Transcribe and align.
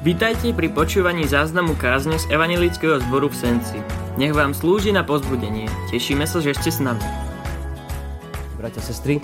Vítajte 0.00 0.56
pri 0.56 0.72
počúvaní 0.72 1.28
záznamu 1.28 1.76
kázne 1.76 2.16
z 2.16 2.24
Evangelického 2.32 3.04
zboru 3.04 3.28
v 3.28 3.36
Senci. 3.36 3.76
Nech 4.16 4.32
vám 4.32 4.56
slúži 4.56 4.96
na 4.96 5.04
pozbudenie. 5.04 5.68
Tešíme 5.92 6.24
sa, 6.24 6.40
že 6.40 6.56
ste 6.56 6.72
s 6.72 6.80
nami. 6.80 7.04
Bratia, 8.56 8.80
sestry, 8.80 9.20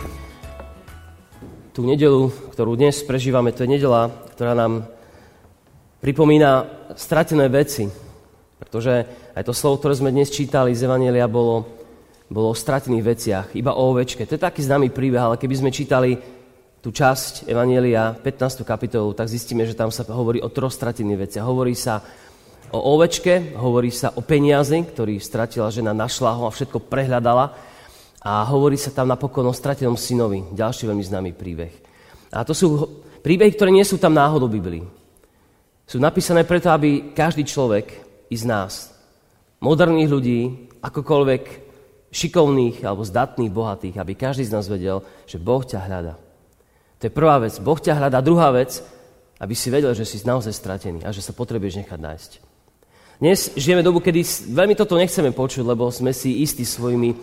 tú 1.72 1.80
nedelu, 1.80 2.28
ktorú 2.52 2.76
dnes 2.76 3.00
prežívame, 3.08 3.56
to 3.56 3.64
je 3.64 3.72
nedela, 3.72 4.12
ktorá 4.36 4.52
nám 4.52 4.84
pripomína 6.04 6.68
stratené 6.92 7.48
veci. 7.48 7.88
Pretože 8.60 9.08
aj 9.32 9.48
to 9.48 9.56
slovo, 9.56 9.80
ktoré 9.80 9.96
sme 9.96 10.12
dnes 10.12 10.28
čítali 10.28 10.76
z 10.76 10.84
Evangelia, 10.84 11.24
bolo, 11.24 11.64
bolo 12.28 12.52
o 12.52 12.56
stratených 12.56 13.04
veciach, 13.16 13.46
iba 13.56 13.72
o 13.72 13.96
ovečke. 13.96 14.28
To 14.28 14.36
je 14.36 14.44
taký 14.44 14.60
známy 14.60 14.92
príbeh, 14.92 15.24
ale 15.24 15.40
keby 15.40 15.56
sme 15.56 15.72
čítali 15.72 16.35
tú 16.80 16.94
časť 16.94 17.50
Evanielia, 17.50 18.14
15. 18.14 18.62
kapitolu, 18.62 19.12
tak 19.16 19.28
zistíme, 19.30 19.66
že 19.66 19.74
tam 19.74 19.90
sa 19.90 20.06
hovorí 20.06 20.38
o 20.40 20.52
troch 20.52 20.72
stratených 20.72 21.28
veciach. 21.28 21.44
Hovorí 21.44 21.74
sa 21.74 22.00
o 22.70 22.78
ovečke, 22.94 23.56
hovorí 23.58 23.90
sa 23.90 24.14
o 24.14 24.22
peniaze, 24.22 24.74
ktorý 24.74 25.18
stratila 25.18 25.70
žena, 25.70 25.96
našla 25.96 26.34
ho 26.36 26.46
a 26.46 26.54
všetko 26.54 26.86
prehľadala. 26.86 27.54
A 28.26 28.42
hovorí 28.50 28.74
sa 28.74 28.90
tam 28.90 29.06
napokon 29.06 29.46
o 29.46 29.54
stratenom 29.54 29.94
synovi, 29.94 30.42
ďalší 30.50 30.90
veľmi 30.90 31.04
známy 31.06 31.30
príbeh. 31.34 31.74
A 32.34 32.42
to 32.42 32.50
sú 32.52 32.66
príbehy, 33.22 33.54
ktoré 33.54 33.70
nie 33.70 33.86
sú 33.86 34.02
tam 34.02 34.14
náhodou 34.14 34.50
Biblii. 34.50 34.82
Sú 35.86 36.02
napísané 36.02 36.42
preto, 36.42 36.74
aby 36.74 37.14
každý 37.14 37.46
človek 37.46 37.86
i 38.26 38.34
z 38.34 38.44
nás, 38.50 38.90
moderných 39.62 40.10
ľudí, 40.10 40.40
akokoľvek 40.82 41.42
šikovných 42.10 42.82
alebo 42.82 43.06
zdatných, 43.06 43.54
bohatých, 43.54 43.96
aby 44.02 44.12
každý 44.18 44.42
z 44.46 44.54
nás 44.58 44.66
vedel, 44.66 45.06
že 45.30 45.38
Boh 45.38 45.62
ťa 45.62 45.86
hľada. 45.86 46.25
Je 47.06 47.14
prvá 47.14 47.38
vec. 47.38 47.54
Boh 47.62 47.78
ťa 47.78 48.02
hľadá. 48.02 48.18
Druhá 48.18 48.50
vec, 48.50 48.82
aby 49.38 49.54
si 49.54 49.70
vedel, 49.70 49.94
že 49.94 50.02
si 50.02 50.18
naozaj 50.26 50.50
stratený 50.50 51.06
a 51.06 51.14
že 51.14 51.22
sa 51.22 51.30
potrebuješ 51.30 51.86
nechať 51.86 51.98
nájsť. 52.02 52.30
Dnes 53.22 53.54
žijeme 53.54 53.86
dobu, 53.86 54.02
kedy 54.02 54.26
veľmi 54.50 54.74
toto 54.74 54.98
nechceme 54.98 55.30
počuť, 55.30 55.62
lebo 55.62 55.86
sme 55.94 56.10
si 56.10 56.42
istí 56.42 56.66
svojimi 56.66 57.14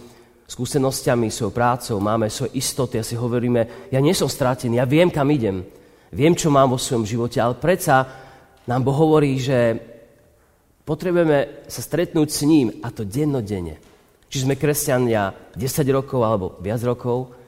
skúsenosťami, 0.48 1.28
svojou 1.28 1.52
prácou, 1.52 2.00
máme 2.00 2.32
svoje 2.32 2.56
istoty 2.56 2.96
a 2.96 3.04
si 3.04 3.20
hovoríme, 3.20 3.92
ja 3.92 4.00
nie 4.00 4.16
som 4.16 4.32
stratený, 4.32 4.80
ja 4.80 4.88
viem, 4.88 5.12
kam 5.12 5.28
idem, 5.28 5.68
viem, 6.16 6.32
čo 6.32 6.48
mám 6.48 6.72
vo 6.72 6.80
svojom 6.80 7.04
živote, 7.04 7.44
ale 7.44 7.60
predsa 7.60 8.08
nám 8.64 8.88
Boh 8.88 8.96
hovorí, 8.96 9.36
že 9.36 9.84
potrebujeme 10.88 11.68
sa 11.68 11.84
stretnúť 11.84 12.30
s 12.32 12.40
ním 12.48 12.80
a 12.80 12.88
to 12.88 13.04
dennodenne. 13.04 13.84
Či 14.32 14.48
sme 14.48 14.56
kresťania 14.56 15.36
10 15.60 15.60
rokov 15.92 16.24
alebo 16.24 16.56
viac 16.64 16.80
rokov, 16.88 17.43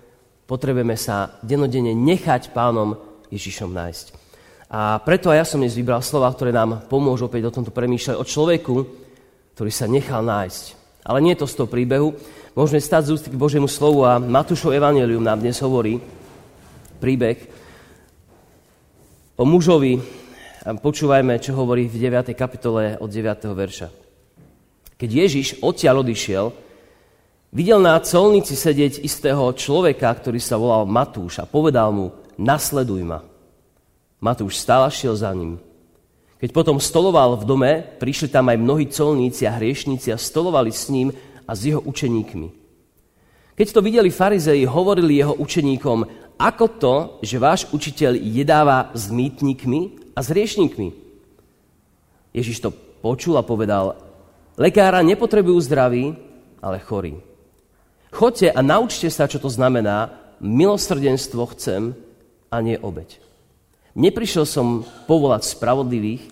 Potrebujeme 0.45 0.93
sa 0.93 1.41
denodene 1.41 1.97
nechať 1.97 2.53
pánom 2.53 3.01
Ježišom 3.33 3.73
nájsť. 3.73 4.05
A 4.69 5.01
preto 5.01 5.33
aj 5.33 5.37
ja 5.41 5.45
som 5.45 5.61
dnes 5.61 5.73
vybral 5.73 6.05
slova, 6.05 6.29
ktoré 6.29 6.53
nám 6.53 6.85
pomôžu 6.85 7.25
opäť 7.25 7.49
o 7.49 7.55
tomto 7.55 7.73
premýšľať 7.73 8.15
o 8.17 8.25
človeku, 8.25 8.75
ktorý 9.57 9.71
sa 9.73 9.89
nechal 9.89 10.21
nájsť. 10.21 10.63
Ale 11.05 11.21
nie 11.21 11.33
je 11.33 11.41
to 11.41 11.49
z 11.49 11.57
toho 11.57 11.69
príbehu. 11.69 12.17
Môžeme 12.57 12.81
stať 12.81 13.09
z 13.09 13.13
ústy 13.17 13.29
k 13.33 13.41
Božiemu 13.41 13.69
slovu 13.69 14.05
a 14.05 14.21
Matúšov 14.21 14.73
Evangelium 14.73 15.21
nám 15.21 15.41
dnes 15.41 15.57
hovorí 15.61 16.01
príbeh 16.97 17.41
o 19.37 19.43
mužovi. 19.45 20.01
A 20.65 20.73
počúvajme, 20.73 21.37
čo 21.37 21.53
hovorí 21.53 21.85
v 21.85 22.09
9. 22.09 22.33
kapitole 22.33 22.97
od 22.97 23.09
9. 23.09 23.49
verša. 23.53 23.87
Keď 24.97 25.09
Ježiš 25.09 25.47
odtiaľ 25.61 26.01
odišiel, 26.01 26.49
Videl 27.55 27.79
na 27.79 27.95
colnici 28.03 28.51
sedieť 28.51 28.99
istého 28.99 29.47
človeka, 29.55 30.11
ktorý 30.11 30.43
sa 30.43 30.59
volal 30.59 30.83
Matúš 30.83 31.39
a 31.39 31.47
povedal 31.47 31.87
mu, 31.95 32.11
nasleduj 32.35 33.07
ma. 33.07 33.23
Matúš 34.19 34.59
stál 34.59 34.83
a 34.83 34.91
šiel 34.91 35.15
za 35.15 35.31
ním. 35.31 35.63
Keď 36.35 36.51
potom 36.51 36.83
stoloval 36.83 37.39
v 37.39 37.47
dome, 37.47 37.71
prišli 37.95 38.27
tam 38.27 38.51
aj 38.51 38.59
mnohí 38.59 38.91
colníci 38.91 39.47
a 39.47 39.55
hriešníci 39.55 40.11
a 40.11 40.19
stolovali 40.19 40.67
s 40.67 40.91
ním 40.91 41.15
a 41.47 41.55
s 41.55 41.63
jeho 41.63 41.79
učeníkmi. 41.79 42.51
Keď 43.55 43.67
to 43.71 43.79
videli 43.79 44.11
farizei, 44.11 44.67
hovorili 44.67 45.23
jeho 45.23 45.39
učeníkom, 45.39 46.03
ako 46.35 46.65
to, 46.75 46.95
že 47.23 47.39
váš 47.39 47.71
učiteľ 47.71 48.19
jedáva 48.19 48.91
s 48.91 49.07
mýtnikmi 49.07 50.11
a 50.11 50.19
s 50.19 50.27
hriešníkmi. 50.27 50.91
Ježiš 52.35 52.67
to 52.67 52.75
počul 52.99 53.39
a 53.39 53.47
povedal, 53.47 53.95
lekára 54.59 54.99
nepotrebujú 55.07 55.55
zdraví, 55.63 56.19
ale 56.59 56.83
chorí. 56.83 57.34
Choďte 58.15 58.47
a 58.47 58.63
naučte 58.63 59.11
sa, 59.11 59.27
čo 59.27 59.43
to 59.43 59.51
znamená, 59.51 60.07
milosrdenstvo 60.39 61.51
chcem 61.51 61.91
a 62.47 62.63
nie 62.63 62.79
obeď. 62.79 63.19
Neprišiel 63.91 64.47
som 64.47 64.87
povolať 65.03 65.51
spravodlivých, 65.51 66.31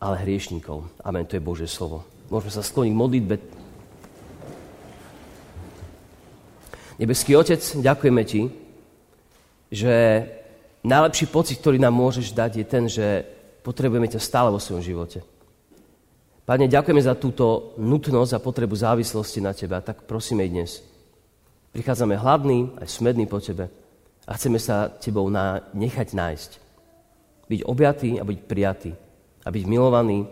ale 0.00 0.24
hriešníkov. 0.24 0.88
Amen, 1.04 1.28
to 1.28 1.36
je 1.36 1.44
Božie 1.44 1.68
slovo. 1.68 2.00
Môžeme 2.32 2.48
sa 2.48 2.64
skloniť 2.64 2.92
k 2.96 3.00
modlitbe. 3.04 3.36
Nebeský 6.96 7.36
Otec, 7.36 7.60
ďakujeme 7.60 8.22
Ti, 8.24 8.42
že 9.68 9.94
najlepší 10.80 11.28
pocit, 11.28 11.60
ktorý 11.60 11.76
nám 11.76 11.92
môžeš 11.92 12.32
dať, 12.32 12.50
je 12.56 12.64
ten, 12.64 12.84
že 12.88 13.28
potrebujeme 13.60 14.08
ťa 14.08 14.20
stále 14.24 14.48
vo 14.48 14.56
svojom 14.56 14.80
živote. 14.80 15.20
Pane, 16.46 16.70
ďakujeme 16.70 17.02
za 17.02 17.18
túto 17.18 17.74
nutnosť 17.74 18.38
a 18.38 18.44
potrebu 18.44 18.78
závislosti 18.78 19.42
na 19.42 19.50
Teba. 19.50 19.82
Tak 19.82 20.06
prosíme 20.06 20.46
i 20.46 20.50
dnes. 20.54 20.78
Prichádzame 21.74 22.14
hladní, 22.14 22.70
aj 22.78 22.86
smední 22.86 23.26
po 23.26 23.42
Tebe 23.42 23.66
a 24.22 24.30
chceme 24.38 24.62
sa 24.62 24.86
Tebou 24.86 25.26
na, 25.26 25.66
nechať 25.74 26.14
nájsť. 26.14 26.50
Byť 27.50 27.60
objatý 27.66 28.22
a 28.22 28.26
byť 28.26 28.38
prijatý. 28.46 28.94
A 29.42 29.50
byť 29.50 29.64
milovaný 29.66 30.22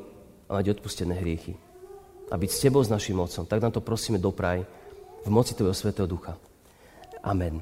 a 0.46 0.54
mať 0.54 0.78
odpustené 0.78 1.18
hriechy. 1.18 1.58
A 2.30 2.38
byť 2.38 2.50
s 2.50 2.62
Tebou, 2.62 2.86
s 2.86 2.94
našim 2.94 3.18
Otcom. 3.18 3.50
Tak 3.50 3.58
nám 3.58 3.74
to 3.74 3.82
prosíme 3.82 4.22
dopraj 4.22 4.62
v 5.26 5.28
moci 5.34 5.58
Tvojho 5.58 5.74
Svetého 5.74 6.06
Ducha. 6.06 6.38
Amen. 7.26 7.58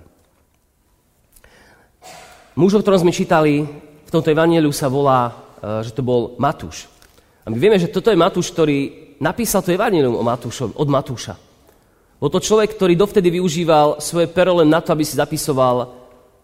Muž, 2.52 2.76
o 2.76 2.84
ktorom 2.84 3.00
sme 3.00 3.16
čítali 3.16 3.64
v 4.04 4.10
tomto 4.12 4.28
evanieliu 4.28 4.76
sa 4.76 4.92
volá, 4.92 5.32
e, 5.56 5.88
že 5.88 5.96
to 5.96 6.04
bol 6.04 6.36
Matúš. 6.36 6.92
A 7.42 7.50
my 7.50 7.58
vieme, 7.58 7.78
že 7.78 7.90
toto 7.90 8.10
je 8.10 8.18
Matúš, 8.18 8.54
ktorý 8.54 9.10
napísal 9.18 9.66
to 9.66 9.74
evanilium 9.74 10.14
o 10.14 10.22
Matúšom, 10.22 10.78
od 10.78 10.88
Matúša. 10.88 11.34
Bol 12.22 12.30
to 12.30 12.38
človek, 12.38 12.78
ktorý 12.78 12.94
dovtedy 12.94 13.34
využíval 13.34 13.98
svoje 13.98 14.30
pero 14.30 14.62
len 14.62 14.70
na 14.70 14.78
to, 14.78 14.94
aby 14.94 15.02
si 15.02 15.18
zapisoval 15.18 15.90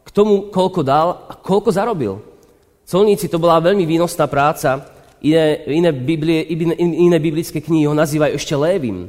k 0.03 0.11
tomu, 0.11 0.51
koľko 0.51 0.81
dal 0.83 1.31
a 1.31 1.39
koľko 1.39 1.71
zarobil. 1.71 2.19
Colníci 2.83 3.31
to 3.31 3.39
bola 3.39 3.63
veľmi 3.63 3.87
výnosná 3.87 4.27
práca. 4.27 4.91
Iné, 5.23 5.63
iné, 5.71 5.95
Biblie, 5.95 6.51
iné, 6.79 7.19
biblické 7.23 7.63
knihy 7.63 7.87
ho 7.87 7.95
nazývajú 7.95 8.35
ešte 8.35 8.59
Lévim. 8.59 9.07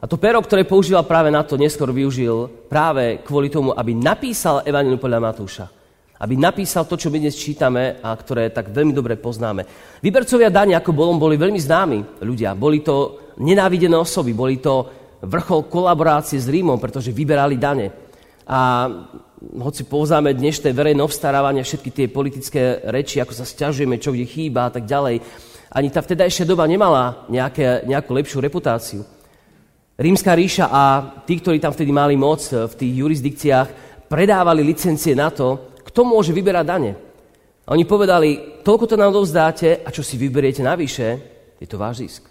A 0.00 0.04
to 0.04 0.20
pero, 0.20 0.44
ktoré 0.44 0.68
používal 0.68 1.08
práve 1.08 1.32
na 1.32 1.40
to, 1.40 1.56
neskôr 1.56 1.88
využil 1.88 2.68
práve 2.68 3.24
kvôli 3.24 3.48
tomu, 3.48 3.72
aby 3.72 3.96
napísal 3.96 4.60
Evangelium 4.68 5.00
podľa 5.00 5.20
Matúša 5.24 5.77
aby 6.18 6.34
napísal 6.34 6.84
to, 6.90 6.98
čo 6.98 7.14
my 7.14 7.22
dnes 7.22 7.38
čítame 7.38 8.02
a 8.02 8.10
ktoré 8.14 8.50
tak 8.50 8.74
veľmi 8.74 8.90
dobre 8.90 9.14
poznáme. 9.14 9.62
Vybercovia 10.02 10.50
dane 10.50 10.74
ako 10.74 10.90
bolom 10.90 11.18
boli 11.18 11.38
veľmi 11.38 11.60
známi 11.62 12.22
ľudia. 12.26 12.58
Boli 12.58 12.82
to 12.82 13.30
nenávidené 13.38 13.94
osoby, 13.94 14.34
boli 14.34 14.58
to 14.58 14.86
vrchol 15.22 15.70
kolaborácie 15.70 16.38
s 16.38 16.50
Rímom, 16.50 16.78
pretože 16.78 17.14
vyberali 17.14 17.54
dane. 17.54 17.90
A 18.48 18.90
hoci 19.62 19.86
poznáme 19.86 20.34
dnešné 20.34 20.74
verejné 20.74 20.98
obstarávanie, 20.98 21.62
všetky 21.62 21.90
tie 21.94 22.06
politické 22.10 22.82
reči, 22.90 23.22
ako 23.22 23.34
sa 23.34 23.46
stiažujeme, 23.46 24.02
čo 24.02 24.10
kde 24.10 24.26
chýba 24.26 24.66
a 24.66 24.72
tak 24.74 24.86
ďalej, 24.86 25.22
ani 25.68 25.88
tá 25.92 26.00
vtedajšia 26.00 26.48
doba 26.48 26.64
nemala 26.64 27.28
nejaké, 27.28 27.84
nejakú 27.84 28.10
lepšiu 28.16 28.40
reputáciu. 28.40 29.04
Rímska 29.98 30.32
ríša 30.32 30.70
a 30.70 30.82
tí, 31.28 31.38
ktorí 31.42 31.60
tam 31.60 31.74
vtedy 31.74 31.92
mali 31.92 32.16
moc 32.16 32.40
v 32.48 32.72
tých 32.72 32.92
jurisdikciách, 33.02 33.68
predávali 34.08 34.64
licencie 34.64 35.12
na 35.12 35.28
to, 35.28 35.67
kto 35.88 36.04
môže 36.04 36.36
vyberať 36.36 36.64
dane? 36.68 36.92
A 37.64 37.72
oni 37.72 37.88
povedali, 37.88 38.60
toľko 38.64 38.84
to 38.84 38.96
nám 39.00 39.12
dovzdáte 39.12 39.84
a 39.84 39.88
čo 39.88 40.04
si 40.04 40.20
vyberiete 40.20 40.60
navyše, 40.60 41.06
je 41.56 41.68
to 41.68 41.80
váš 41.80 42.04
zisk. 42.04 42.22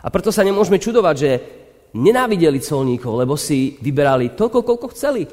A 0.00 0.08
preto 0.08 0.32
sa 0.32 0.44
nemôžeme 0.44 0.80
čudovať, 0.80 1.16
že 1.16 1.30
nenávideli 1.96 2.60
colníkov, 2.60 3.20
lebo 3.20 3.36
si 3.36 3.76
vyberali 3.80 4.32
toľko, 4.32 4.64
koľko 4.64 4.86
chceli. 4.96 5.28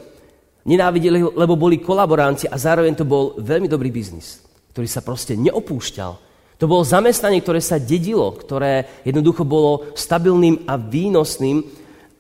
Nenávideli, 0.67 1.23
lebo 1.23 1.55
boli 1.55 1.79
kolaboranti 1.79 2.47
a 2.51 2.59
zároveň 2.59 2.99
to 2.99 3.07
bol 3.07 3.39
veľmi 3.39 3.71
dobrý 3.71 3.87
biznis, 3.87 4.43
ktorý 4.75 4.87
sa 4.87 4.99
proste 4.99 5.39
neopúšťal. 5.39 6.11
To 6.57 6.65
bolo 6.65 6.83
zamestnanie, 6.83 7.39
ktoré 7.39 7.61
sa 7.61 7.79
dedilo, 7.79 8.33
ktoré 8.33 9.05
jednoducho 9.05 9.45
bolo 9.45 9.93
stabilným 9.93 10.67
a 10.67 10.75
výnosným 10.75 11.63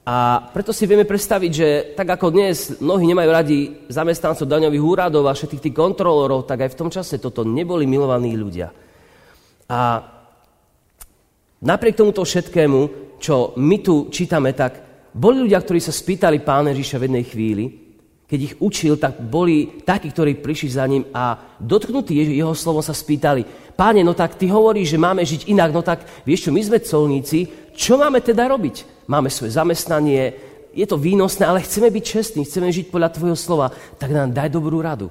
a 0.07 0.39
preto 0.39 0.71
si 0.71 0.87
vieme 0.87 1.03
predstaviť, 1.03 1.51
že 1.51 1.69
tak 1.91 2.07
ako 2.15 2.31
dnes 2.31 2.79
mnohí 2.79 3.03
nemajú 3.11 3.27
radi 3.27 3.59
zamestnancov 3.91 4.47
daňových 4.47 4.79
úradov 4.79 5.27
a 5.27 5.35
všetkých 5.35 5.67
tých 5.67 5.75
kontrolorov, 5.75 6.47
tak 6.47 6.63
aj 6.63 6.71
v 6.71 6.79
tom 6.79 6.87
čase 6.87 7.19
toto 7.19 7.43
neboli 7.43 7.83
milovaní 7.83 8.31
ľudia. 8.39 8.71
A 9.67 9.99
napriek 11.59 11.99
tomuto 11.99 12.23
všetkému, 12.23 12.79
čo 13.19 13.51
my 13.59 13.77
tu 13.83 14.07
čítame, 14.07 14.55
tak 14.55 14.79
boli 15.11 15.43
ľudia, 15.43 15.59
ktorí 15.59 15.83
sa 15.83 15.91
spýtali 15.91 16.39
pána 16.39 16.71
Ježiša 16.71 17.03
v 17.03 17.05
jednej 17.11 17.25
chvíli, 17.27 17.65
keď 18.31 18.39
ich 18.39 18.55
učil, 18.63 18.95
tak 18.95 19.19
boli 19.19 19.83
takí, 19.83 20.15
ktorí 20.15 20.39
prišli 20.39 20.69
za 20.71 20.87
ním 20.87 21.03
a 21.11 21.35
dotknutí 21.59 22.15
jeho 22.15 22.55
slovom 22.55 22.79
sa 22.79 22.95
spýtali, 22.95 23.43
páne, 23.75 24.07
no 24.07 24.15
tak 24.15 24.39
ty 24.39 24.47
hovoríš, 24.47 24.95
že 24.95 25.03
máme 25.03 25.27
žiť 25.27 25.51
inak, 25.51 25.75
no 25.75 25.83
tak 25.83 26.07
vieš 26.23 26.47
čo, 26.47 26.55
my 26.55 26.63
sme 26.63 26.79
colníci, 26.79 27.39
čo 27.75 27.99
máme 27.99 28.23
teda 28.23 28.47
robiť? 28.47 28.96
Máme 29.07 29.31
svoje 29.31 29.55
zamestnanie, 29.55 30.35
je 30.75 30.85
to 30.85 30.99
výnosné, 30.99 31.47
ale 31.47 31.63
chceme 31.63 31.89
byť 31.89 32.03
čestní, 32.03 32.41
chceme 32.45 32.69
žiť 32.69 32.91
podľa 32.91 33.09
tvojho 33.15 33.37
slova, 33.39 33.73
tak 33.97 34.13
nám 34.13 34.35
daj 34.35 34.53
dobrú 34.53 34.83
radu. 34.83 35.09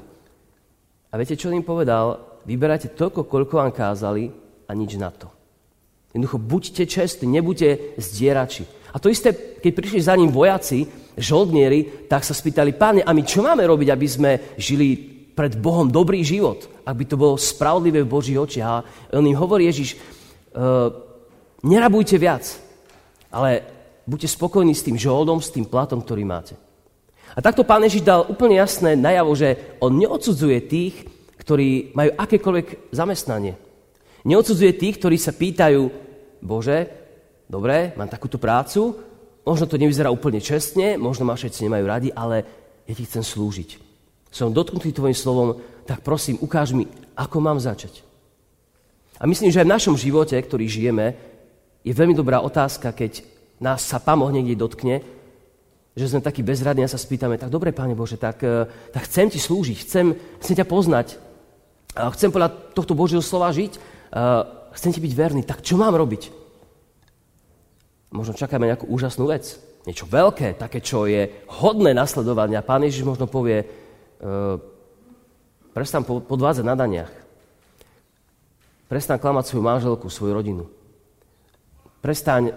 A 1.10 1.18
viete, 1.18 1.34
čo 1.34 1.50
im 1.50 1.64
povedal? 1.64 2.38
Vyberajte 2.46 2.94
toľko, 2.94 3.26
koľko 3.26 3.54
vám 3.58 3.72
kázali 3.74 4.30
a 4.68 4.72
nič 4.76 4.94
na 5.00 5.10
to. 5.10 5.26
Jednoducho, 6.14 6.38
buďte 6.38 6.84
čestní, 6.86 7.26
nebuďte 7.28 7.98
zdierači. 7.98 8.68
A 8.94 9.00
to 9.02 9.10
isté, 9.10 9.34
keď 9.34 9.72
prišli 9.74 10.00
za 10.00 10.14
ním 10.16 10.32
vojaci, 10.32 10.86
žoldnieri, 11.16 12.08
tak 12.08 12.24
sa 12.24 12.32
spýtali, 12.32 12.76
páne, 12.76 13.00
a 13.02 13.10
my 13.12 13.22
čo 13.24 13.44
máme 13.44 13.64
robiť, 13.64 13.88
aby 13.90 14.06
sme 14.08 14.30
žili 14.56 14.96
pred 15.36 15.52
Bohom 15.60 15.92
dobrý 15.92 16.24
život, 16.24 16.64
aby 16.88 17.04
to 17.04 17.20
bolo 17.20 17.36
spravodlivé 17.36 18.00
v 18.04 18.12
Božích 18.12 18.40
očiach. 18.40 18.68
A 18.72 18.82
on 19.20 19.28
im 19.28 19.36
hovorí 19.36 19.68
Ježiš, 19.68 19.96
uh, 19.96 20.88
nerabujte 21.60 22.16
viac, 22.16 22.48
ale 23.28 23.75
buďte 24.06 24.32
spokojní 24.32 24.72
s 24.72 24.86
tým 24.86 24.96
žoldom, 24.96 25.42
s 25.42 25.52
tým 25.52 25.66
platom, 25.66 26.00
ktorý 26.00 26.22
máte. 26.24 26.54
A 27.36 27.42
takto 27.44 27.66
pán 27.66 27.84
Ježiš 27.84 28.06
dal 28.06 28.24
úplne 28.24 28.56
jasné 28.56 28.96
najavo, 28.96 29.36
že 29.36 29.76
on 29.82 29.92
neodsudzuje 29.98 30.58
tých, 30.64 30.94
ktorí 31.36 31.92
majú 31.92 32.10
akékoľvek 32.16 32.94
zamestnanie. 32.94 33.58
Neodsudzuje 34.24 34.72
tých, 34.78 34.96
ktorí 34.96 35.20
sa 35.20 35.36
pýtajú, 35.36 35.82
Bože, 36.40 36.88
dobre, 37.50 37.92
mám 37.98 38.08
takúto 38.08 38.40
prácu, 38.40 38.96
Možno 39.46 39.70
to 39.70 39.78
nevyzerá 39.78 40.10
úplne 40.10 40.42
čestne, 40.42 40.98
možno 40.98 41.22
ma 41.22 41.38
všetci 41.38 41.70
nemajú 41.70 41.84
radi, 41.86 42.10
ale 42.10 42.42
ja 42.82 42.94
ti 42.98 43.06
chcem 43.06 43.22
slúžiť. 43.22 43.78
Som 44.34 44.50
dotknutý 44.50 44.90
tvojim 44.90 45.14
slovom, 45.14 45.62
tak 45.86 46.02
prosím, 46.02 46.42
ukáž 46.42 46.74
mi, 46.74 46.90
ako 47.14 47.38
mám 47.38 47.62
začať. 47.62 48.02
A 49.22 49.24
myslím, 49.30 49.54
že 49.54 49.62
aj 49.62 49.70
v 49.70 49.74
našom 49.78 49.94
živote, 49.94 50.34
ktorý 50.34 50.66
žijeme, 50.66 51.14
je 51.86 51.94
veľmi 51.94 52.18
dobrá 52.18 52.42
otázka, 52.42 52.90
keď 52.90 53.22
nás 53.60 53.84
sa 53.84 54.02
Pán 54.02 54.20
niekde 54.32 54.58
dotkne, 54.58 55.04
že 55.96 56.12
sme 56.12 56.20
takí 56.20 56.44
bezradní 56.44 56.84
a 56.84 56.92
sa 56.92 57.00
spýtame, 57.00 57.40
tak 57.40 57.48
dobre, 57.48 57.72
Pane 57.72 57.96
Bože, 57.96 58.20
tak, 58.20 58.44
eh, 58.44 58.68
tak 58.92 59.08
chcem 59.08 59.32
Ti 59.32 59.40
slúžiť, 59.40 59.78
chcem, 59.84 60.12
chcem 60.42 60.54
ťa 60.60 60.66
poznať, 60.68 61.16
chcem 61.96 62.28
podľa 62.28 62.52
tohto 62.76 62.92
Božieho 62.92 63.24
slova 63.24 63.48
žiť, 63.56 63.80
chcem 64.76 64.90
Ti 64.92 65.00
byť 65.00 65.12
verný, 65.16 65.40
tak 65.48 65.64
čo 65.64 65.80
mám 65.80 65.96
robiť? 65.96 66.46
možno 68.16 68.32
čakáme 68.32 68.64
nejakú 68.64 68.88
úžasnú 68.88 69.28
vec. 69.28 69.60
Niečo 69.84 70.08
veľké, 70.08 70.58
také, 70.58 70.82
čo 70.82 71.06
je 71.06 71.30
hodné 71.62 71.94
nasledovania. 71.94 72.64
Pán 72.64 72.82
Ježiš 72.82 73.06
možno 73.06 73.30
povie, 73.30 73.62
e, 73.62 73.66
prestan 75.70 76.02
podvádzať 76.02 76.64
na 76.66 76.74
daniach. 76.74 77.12
Prestan 78.90 79.20
klamať 79.20 79.44
svoju 79.46 79.62
manželku, 79.62 80.06
svoju 80.10 80.32
rodinu. 80.34 80.64
Prestaň 82.02 82.54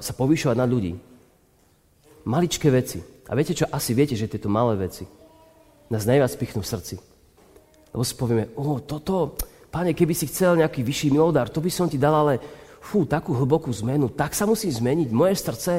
sa 0.00 0.12
povýšovať 0.16 0.56
na 0.58 0.66
ľudí. 0.66 0.98
Maličké 2.26 2.72
veci. 2.72 2.98
A 3.28 3.32
viete 3.38 3.54
čo? 3.54 3.68
Asi 3.70 3.94
viete, 3.94 4.18
že 4.18 4.28
tieto 4.28 4.50
malé 4.50 4.76
veci 4.76 5.06
nás 5.88 6.08
najviac 6.08 6.32
pichnú 6.34 6.60
v 6.64 6.70
srdci. 6.70 6.96
Lebo 7.94 8.02
si 8.02 8.14
povieme, 8.18 8.50
o, 8.58 8.82
toto, 8.82 9.38
pane, 9.70 9.94
keby 9.94 10.12
si 10.16 10.26
chcel 10.26 10.58
nejaký 10.58 10.82
vyšší 10.82 11.14
milodár, 11.14 11.52
to 11.52 11.62
by 11.62 11.70
som 11.70 11.86
ti 11.86 12.00
dal, 12.00 12.16
ale 12.16 12.40
fú, 12.82 13.06
takú 13.06 13.36
hlbokú 13.36 13.70
zmenu, 13.84 14.10
tak 14.10 14.34
sa 14.34 14.48
musí 14.48 14.66
zmeniť 14.68 15.08
moje 15.14 15.38
srdce, 15.38 15.72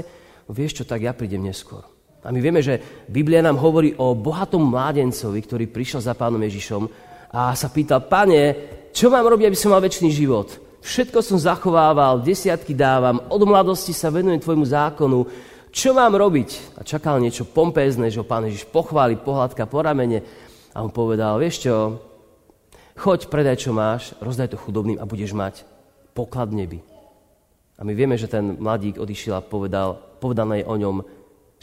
no 0.48 0.52
vieš 0.56 0.82
čo, 0.82 0.84
tak 0.88 1.04
ja 1.04 1.12
prídem 1.12 1.44
neskôr. 1.44 1.84
A 2.26 2.34
my 2.34 2.40
vieme, 2.42 2.64
že 2.64 3.06
Biblia 3.06 3.46
nám 3.46 3.62
hovorí 3.62 3.94
o 4.02 4.18
bohatom 4.18 4.66
mládencovi, 4.66 5.38
ktorý 5.46 5.66
prišiel 5.70 6.02
za 6.02 6.18
pánom 6.18 6.42
Ježišom 6.42 6.90
a 7.30 7.54
sa 7.54 7.70
pýtal, 7.70 8.02
pane, 8.10 8.42
čo 8.90 9.14
mám 9.14 9.28
robiť, 9.30 9.52
aby 9.52 9.58
som 9.60 9.70
mal 9.76 9.84
väčší 9.84 10.10
život? 10.10 10.65
Všetko 10.86 11.26
som 11.26 11.42
zachovával, 11.42 12.22
desiatky 12.22 12.78
dávam, 12.78 13.18
od 13.34 13.42
mladosti 13.42 13.90
sa 13.90 14.14
venujem 14.14 14.38
tvojmu 14.38 14.70
zákonu, 14.70 15.26
čo 15.74 15.98
mám 15.98 16.14
robiť? 16.14 16.78
A 16.78 16.86
čakal 16.86 17.18
niečo 17.18 17.42
pompézne, 17.42 18.06
že 18.14 18.22
ho 18.22 18.26
pán 18.26 18.46
Ježiš 18.46 18.70
pochváli, 18.70 19.18
pohľadka 19.18 19.66
po 19.66 19.82
ramene 19.82 20.22
a 20.78 20.86
on 20.86 20.94
povedal, 20.94 21.42
vieš 21.42 21.66
čo, 21.66 21.98
choď, 23.02 23.34
predaj, 23.34 23.66
čo 23.66 23.74
máš, 23.74 24.14
rozdaj 24.22 24.54
to 24.54 24.62
chudobným 24.62 25.02
a 25.02 25.10
budeš 25.10 25.34
mať 25.34 25.66
poklad 26.14 26.54
v. 26.54 26.86
A 27.76 27.82
my 27.82 27.92
vieme, 27.98 28.14
že 28.14 28.30
ten 28.30 28.54
mladík 28.54 29.02
odišiel 29.02 29.42
a 29.42 29.44
povedal, 29.44 29.98
povedané 30.22 30.70
o 30.70 30.78
ňom, 30.78 31.02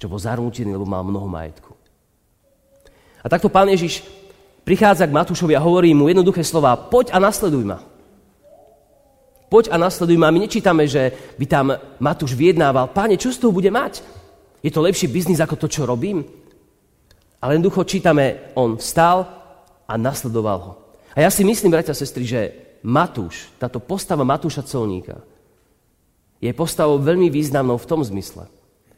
že 0.02 0.10
bol 0.10 0.18
zarmútený, 0.18 0.74
lebo 0.74 0.84
mal 0.84 1.06
mnoho 1.06 1.30
majetku. 1.30 1.70
A 3.22 3.30
takto 3.30 3.46
pán 3.46 3.70
Ježiš 3.70 4.02
prichádza 4.66 5.06
k 5.06 5.14
Matúšovi 5.14 5.54
a 5.54 5.62
hovorí 5.62 5.94
mu 5.94 6.10
jednoduché 6.10 6.42
slova, 6.42 6.74
poď 6.74 7.14
a 7.14 7.22
nasleduj 7.22 7.62
ma. 7.62 7.91
Poď 9.52 9.68
a 9.68 9.76
nasleduj 9.76 10.16
ma. 10.16 10.32
My 10.32 10.48
nečítame, 10.48 10.88
že 10.88 11.12
by 11.36 11.44
tam 11.44 11.76
Matúš 12.00 12.32
vyjednával, 12.32 12.88
páne, 12.96 13.20
čo 13.20 13.28
z 13.28 13.36
toho 13.36 13.52
bude 13.52 13.68
mať? 13.68 14.00
Je 14.64 14.72
to 14.72 14.80
lepší 14.80 15.12
biznis 15.12 15.44
ako 15.44 15.60
to, 15.60 15.68
čo 15.68 15.84
robím? 15.84 16.24
Ale 17.36 17.60
jednoducho 17.60 17.84
čítame, 17.84 18.56
on 18.56 18.80
vstal 18.80 19.28
a 19.84 19.92
nasledoval 20.00 20.58
ho. 20.64 20.72
A 21.12 21.20
ja 21.20 21.28
si 21.28 21.44
myslím, 21.44 21.76
bratia 21.76 21.92
a 21.92 22.00
sestry, 22.00 22.24
že 22.24 22.40
Matúš, 22.80 23.52
táto 23.60 23.76
postava 23.76 24.24
Matúša 24.24 24.64
Colníka, 24.64 25.20
je 26.40 26.48
postavou 26.56 26.96
veľmi 26.96 27.28
významnou 27.28 27.76
v 27.76 27.88
tom 27.92 28.00
zmysle, 28.00 28.48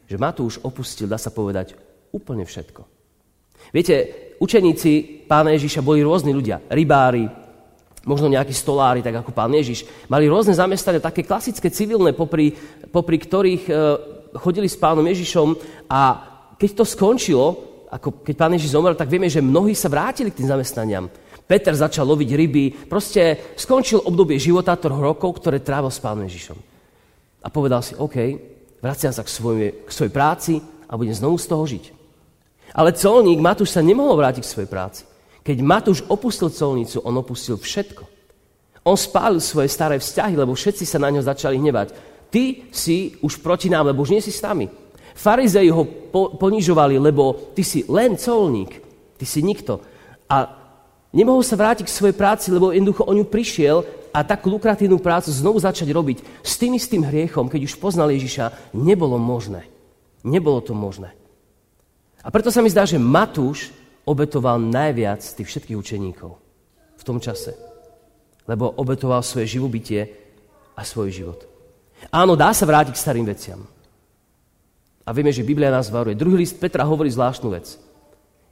že 0.07 0.15
Matúš 0.15 0.63
opustil, 0.63 1.11
dá 1.11 1.19
sa 1.19 1.35
povedať, 1.35 1.75
úplne 2.15 2.47
všetko. 2.47 2.87
Viete, 3.75 3.95
učeníci 4.39 5.27
pána 5.27 5.51
Ježiša 5.51 5.83
boli 5.83 5.99
rôzni 5.99 6.31
ľudia, 6.31 6.63
rybári, 6.71 7.27
možno 8.05 8.29
nejakí 8.29 8.53
stolári, 8.53 9.01
tak 9.01 9.25
ako 9.25 9.33
pán 9.33 9.51
Ježiš. 9.51 9.83
Mali 10.07 10.29
rôzne 10.29 10.53
zamestnania, 10.53 11.03
také 11.03 11.25
klasické, 11.25 11.73
civilné, 11.73 12.13
popri, 12.13 12.53
popri 12.93 13.17
ktorých 13.17 13.63
e, 13.65 13.73
chodili 14.37 14.69
s 14.69 14.77
pánom 14.77 15.03
Ježišom 15.03 15.57
a 15.89 16.01
keď 16.55 16.69
to 16.79 16.85
skončilo, 16.85 17.45
ako 17.89 18.23
keď 18.23 18.35
pán 18.37 18.53
Ježiš 18.55 18.77
zomrel, 18.77 18.95
tak 18.95 19.11
vieme, 19.11 19.27
že 19.27 19.43
mnohí 19.43 19.73
sa 19.73 19.91
vrátili 19.91 20.31
k 20.31 20.39
tým 20.39 20.53
zamestnaniam. 20.53 21.09
Peter 21.45 21.73
začal 21.73 22.09
loviť 22.09 22.29
ryby, 22.33 22.65
proste 22.89 23.53
skončil 23.57 24.01
obdobie 24.01 24.41
života 24.41 24.77
troch 24.77 24.97
rokov, 24.97 25.41
ktoré 25.41 25.61
trávil 25.61 25.93
s 25.93 26.01
pánom 26.01 26.25
Ježišom 26.25 26.57
a 27.45 27.47
povedal 27.53 27.85
si, 27.85 27.93
OK, 27.93 28.17
vraciam 28.81 29.13
sa 29.13 29.21
k 29.21 29.29
svojej, 29.29 29.69
k 29.85 29.89
svojej 29.93 30.13
práci 30.13 30.57
a 30.89 30.97
budem 30.97 31.13
znovu 31.13 31.37
z 31.37 31.45
toho 31.45 31.63
žiť. 31.69 31.85
Ale 32.73 32.97
colník 32.97 33.37
Matúš 33.37 33.77
sa 33.77 33.85
nemohol 33.85 34.17
vrátiť 34.17 34.41
k 34.41 34.51
svojej 34.51 34.69
práci. 34.69 35.05
Keď 35.45 35.57
Matúš 35.61 36.01
opustil 36.09 36.49
colnicu, 36.49 37.05
on 37.05 37.21
opustil 37.21 37.61
všetko. 37.61 38.03
On 38.81 38.97
spálil 38.97 39.37
svoje 39.37 39.69
staré 39.69 40.01
vzťahy, 40.01 40.33
lebo 40.33 40.57
všetci 40.57 40.89
sa 40.89 40.97
na 40.97 41.13
ňo 41.13 41.21
začali 41.21 41.61
hnevať. 41.61 41.93
Ty 42.33 42.73
si 42.73 43.13
už 43.21 43.45
proti 43.45 43.69
nám, 43.69 43.93
lebo 43.93 44.01
už 44.01 44.17
nie 44.17 44.25
si 44.25 44.33
s 44.33 44.41
nami. 44.41 44.65
Farizei 45.13 45.69
ho 45.69 45.85
po, 45.85 46.33
ponižovali, 46.33 46.97
lebo 46.97 47.53
ty 47.53 47.61
si 47.61 47.85
len 47.85 48.17
colník, 48.17 48.81
ty 49.21 49.25
si 49.29 49.45
nikto. 49.45 49.79
A 50.25 50.49
nemohol 51.13 51.45
sa 51.45 51.55
vrátiť 51.55 51.85
k 51.85 51.93
svojej 51.93 52.17
práci, 52.17 52.49
lebo 52.49 52.73
jednoducho 52.73 53.05
o 53.05 53.13
ňu 53.13 53.29
prišiel 53.29 53.85
a 54.11 54.25
takú 54.25 54.49
lukratívnu 54.49 54.97
prácu 54.97 55.29
znovu 55.29 55.61
začať 55.61 55.93
robiť 55.93 56.17
s 56.41 56.57
tým 56.57 56.73
istým 56.73 57.05
hriechom, 57.05 57.47
keď 57.47 57.69
už 57.69 57.77
poznal 57.77 58.09
Ježiša, 58.09 58.73
nebolo 58.73 59.21
možné. 59.21 59.69
Nebolo 60.25 60.57
to 60.59 60.73
možné. 60.73 61.13
A 62.25 62.33
preto 62.33 62.49
sa 62.49 62.65
mi 62.65 62.73
zdá, 62.73 62.89
že 62.89 62.97
Matúš 62.97 63.69
obetoval 64.05 64.61
najviac 64.61 65.19
z 65.21 65.41
tých 65.41 65.47
všetkých 65.49 65.77
učeníkov 65.77 66.31
v 66.95 67.03
tom 67.03 67.17
čase. 67.17 67.57
Lebo 68.45 68.69
obetoval 68.77 69.25
svoje 69.25 69.57
živobytie 69.57 70.05
a 70.77 70.85
svoj 70.85 71.09
život. 71.09 71.39
Áno, 72.13 72.37
dá 72.37 72.53
sa 72.53 72.69
vrátiť 72.69 72.93
k 72.93 73.01
starým 73.01 73.25
veciam. 73.25 73.65
A 75.05 75.09
vieme, 75.13 75.33
že 75.33 75.45
Biblia 75.45 75.73
nás 75.73 75.89
varuje. 75.89 76.17
Druhý 76.17 76.45
list 76.45 76.57
Petra 76.57 76.85
hovorí 76.85 77.09
zvláštnu 77.09 77.49
vec. 77.49 77.77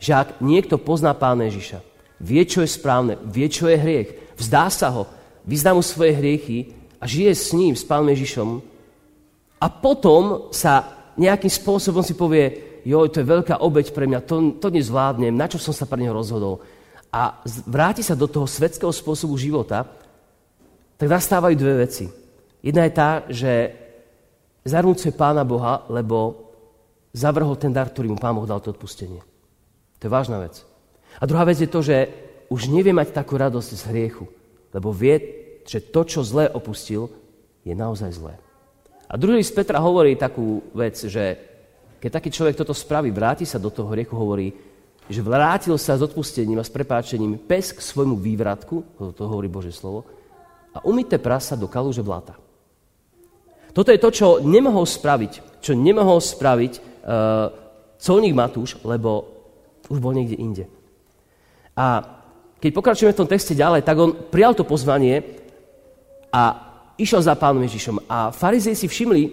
Že 0.01 0.11
ak 0.13 0.29
niekto 0.41 0.81
pozná 0.81 1.13
Pána 1.13 1.49
Ježiša, 1.49 1.81
vie, 2.21 2.41
čo 2.45 2.61
je 2.61 2.69
správne, 2.69 3.17
vie, 3.25 3.45
čo 3.49 3.69
je 3.69 3.77
hriech, 3.77 4.09
vzdá 4.37 4.69
sa 4.69 4.89
ho, 4.89 5.09
vyzná 5.45 5.73
mu 5.73 5.81
svoje 5.85 6.17
hriechy 6.17 6.73
a 6.97 7.05
žije 7.05 7.31
s 7.33 7.53
ním, 7.53 7.73
s 7.77 7.85
Pánom 7.85 8.09
Ježišom 8.09 8.61
a 9.61 9.67
potom 9.69 10.49
sa 10.49 11.03
nejakým 11.17 11.49
spôsobom 11.49 12.01
si 12.01 12.17
povie, 12.17 12.72
joj, 12.83 13.07
to 13.09 13.19
je 13.23 13.31
veľká 13.31 13.59
obeď 13.59 13.91
pre 13.95 14.05
mňa, 14.07 14.19
to, 14.23 14.59
to 14.59 14.67
nezvládnem, 14.69 15.33
na 15.33 15.47
čo 15.47 15.59
som 15.59 15.71
sa 15.75 15.87
pre 15.87 15.99
neho 15.99 16.15
rozhodol. 16.15 16.63
A 17.13 17.39
vráti 17.69 18.01
sa 18.01 18.17
do 18.17 18.25
toho 18.27 18.49
svetského 18.49 18.91
spôsobu 18.91 19.37
života, 19.37 19.85
tak 20.97 21.07
nastávajú 21.07 21.55
dve 21.57 21.85
veci. 21.85 22.09
Jedna 22.63 22.87
je 22.87 22.93
tá, 22.93 23.09
že 23.27 23.51
zarmúcuje 24.63 25.11
Pána 25.13 25.43
Boha, 25.43 25.83
lebo 25.91 26.49
zavrhol 27.11 27.59
ten 27.59 27.75
dar, 27.75 27.91
ktorý 27.91 28.13
mu 28.13 28.17
Pán 28.17 28.33
Boh 28.33 28.47
dal 28.47 28.63
to 28.63 28.71
odpustenie. 28.71 29.19
To 29.99 30.03
je 30.07 30.11
vážna 30.11 30.39
vec. 30.41 30.63
A 31.19 31.27
druhá 31.27 31.45
vec 31.45 31.59
je 31.61 31.69
to, 31.69 31.85
že 31.85 32.09
už 32.49 32.71
nevie 32.71 32.95
mať 32.95 33.13
takú 33.13 33.37
radosť 33.37 33.69
z 33.77 33.83
hriechu 33.91 34.25
lebo 34.73 34.89
vie, 34.89 35.21
že 35.63 35.79
to, 35.79 36.01
čo 36.03 36.25
zlé 36.25 36.49
opustil, 36.49 37.07
je 37.63 37.71
naozaj 37.77 38.11
zlé. 38.17 38.35
A 39.07 39.15
druhý 39.15 39.39
list 39.39 39.53
Petra 39.53 39.79
hovorí 39.79 40.17
takú 40.17 40.65
vec, 40.73 40.97
že 40.97 41.37
keď 42.03 42.19
taký 42.19 42.35
človek 42.35 42.59
toto 42.59 42.75
spraví, 42.75 43.15
vráti 43.15 43.47
sa 43.47 43.55
do 43.55 43.71
toho 43.71 43.87
hriechu, 43.95 44.11
hovorí, 44.11 44.51
že 45.07 45.23
vrátil 45.23 45.79
sa 45.79 45.95
s 45.95 46.03
odpustením 46.03 46.59
a 46.59 46.67
s 46.67 46.75
prepáčením 46.75 47.39
pes 47.39 47.71
k 47.71 47.79
svojmu 47.79 48.19
vývratku, 48.19 48.99
to 49.15 49.23
hovorí 49.23 49.47
Bože 49.47 49.71
slovo, 49.71 50.03
a 50.75 50.83
umyté 50.83 51.15
prasa 51.15 51.55
do 51.55 51.71
kalúže 51.71 52.03
blata. 52.03 52.35
Toto 53.71 53.87
je 53.87 54.03
to, 54.03 54.09
čo 54.11 54.27
nemohol 54.43 54.83
spraviť, 54.83 55.63
čo 55.63 55.71
nemohol 55.79 56.19
spraviť 56.19 56.73
uh, 56.75 56.83
colník 57.95 58.35
Matúš, 58.35 58.83
lebo 58.83 59.23
už 59.87 60.03
bol 60.03 60.11
niekde 60.11 60.35
inde. 60.35 60.65
A 61.71 62.03
keď 62.59 62.71
pokračujeme 62.75 63.15
v 63.15 63.21
tom 63.23 63.31
texte 63.31 63.55
ďalej, 63.55 63.87
tak 63.87 63.95
on 63.95 64.11
prijal 64.27 64.51
to 64.51 64.67
pozvanie 64.67 65.23
a 66.35 66.43
išiel 66.99 67.23
za 67.23 67.39
pánom 67.39 67.63
Ježišom. 67.63 68.11
A 68.11 68.35
farizej 68.35 68.75
si 68.75 68.91
všimli, 68.91 69.23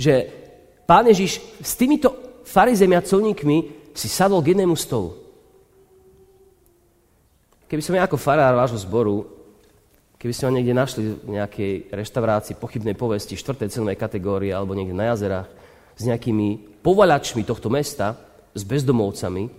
že 0.00 0.43
pán 0.84 1.08
Ježiš 1.08 1.40
s 1.60 1.72
týmito 1.76 2.40
farizemi 2.44 2.94
a 2.96 3.04
colníkmi 3.04 3.90
si 3.96 4.08
sadol 4.08 4.44
k 4.44 4.52
jednému 4.52 4.76
stolu. 4.76 5.16
Keby 7.64 7.82
som 7.82 7.96
ja 7.96 8.04
ako 8.04 8.20
farár 8.20 8.54
vášho 8.54 8.78
zboru, 8.84 9.24
keby 10.20 10.32
ste 10.36 10.46
ho 10.46 10.52
niekde 10.52 10.76
našli 10.76 11.16
v 11.16 11.40
nejakej 11.40 11.90
reštaurácii 11.90 12.60
pochybnej 12.60 12.94
povesti, 12.94 13.34
štvrtej 13.34 13.72
cenovej 13.72 13.98
kategórie 13.98 14.52
alebo 14.52 14.76
niekde 14.76 14.94
na 14.94 15.10
jazerách 15.14 15.48
s 15.96 16.02
nejakými 16.04 16.80
povalačmi 16.84 17.42
tohto 17.42 17.72
mesta, 17.72 18.18
s 18.54 18.62
bezdomovcami, 18.62 19.50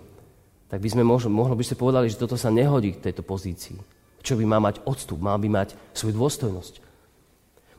tak 0.66 0.80
by 0.80 0.88
sme 0.88 1.04
možno, 1.04 1.28
možno 1.28 1.54
by 1.54 1.64
ste 1.64 1.76
povedali, 1.78 2.08
že 2.08 2.18
toto 2.18 2.34
sa 2.34 2.48
nehodí 2.48 2.96
k 2.96 3.10
tejto 3.10 3.22
pozícii. 3.22 3.76
Čo 4.24 4.34
by 4.40 4.44
má 4.48 4.58
mať 4.58 4.82
odstup, 4.88 5.20
má 5.20 5.36
by 5.36 5.46
mať 5.46 5.68
svoju 5.94 6.16
dôstojnosť. 6.16 6.74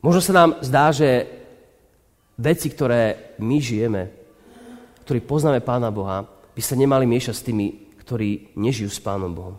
Možno 0.00 0.20
sa 0.22 0.32
nám 0.32 0.50
zdá, 0.62 0.94
že 0.94 1.26
veci, 2.38 2.70
ktoré 2.70 3.34
my 3.42 3.58
žijeme, 3.58 4.02
ktorí 5.02 5.20
poznáme 5.26 5.60
Pána 5.60 5.90
Boha, 5.90 6.22
by 6.54 6.62
sa 6.62 6.78
nemali 6.78 7.04
miešať 7.04 7.34
s 7.34 7.46
tými, 7.46 7.66
ktorí 8.02 8.54
nežijú 8.54 8.88
s 8.88 9.02
Pánom 9.02 9.34
Bohom. 9.34 9.56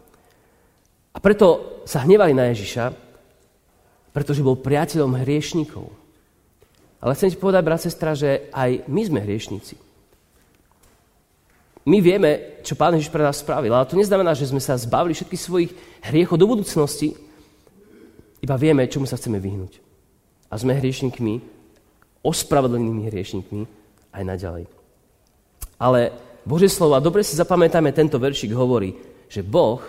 A 1.14 1.18
preto 1.20 1.82
sa 1.84 2.04
hnevali 2.08 2.32
na 2.32 2.48
Ježiša, 2.52 2.96
pretože 4.16 4.46
bol 4.46 4.60
priateľom 4.60 5.20
hriešnikov. 5.22 5.92
Ale 7.00 7.16
chcem 7.16 7.32
ti 7.32 7.40
povedať, 7.40 7.62
brat, 7.64 7.82
sestra, 7.84 8.16
že 8.16 8.52
aj 8.52 8.88
my 8.88 9.02
sme 9.04 9.20
hriešníci. 9.24 9.76
My 11.88 12.04
vieme, 12.04 12.62
čo 12.62 12.78
Pán 12.78 12.94
Ježiš 12.94 13.10
pre 13.10 13.24
nás 13.24 13.40
spravil, 13.40 13.74
ale 13.74 13.88
to 13.88 13.98
neznamená, 13.98 14.36
že 14.36 14.52
sme 14.52 14.62
sa 14.62 14.78
zbavili 14.78 15.16
všetkých 15.16 15.42
svojich 15.42 15.72
hriechov 16.06 16.38
do 16.38 16.46
budúcnosti, 16.46 17.16
iba 18.40 18.56
vieme, 18.56 18.88
čomu 18.88 19.10
sa 19.10 19.18
chceme 19.18 19.42
vyhnúť. 19.42 19.82
A 20.52 20.56
sme 20.60 20.78
hriešnikmi, 20.78 21.59
ospravedlenými 22.24 23.08
hriešnikmi 23.08 23.62
aj 24.14 24.24
naďalej. 24.24 24.66
Ale 25.80 26.12
Bože 26.44 26.68
slovo, 26.68 26.98
a 26.98 27.04
dobre 27.04 27.24
si 27.24 27.40
zapamätáme, 27.40 27.94
tento 27.96 28.20
veršik 28.20 28.52
hovorí, 28.52 28.96
že 29.30 29.46
Boh 29.46 29.80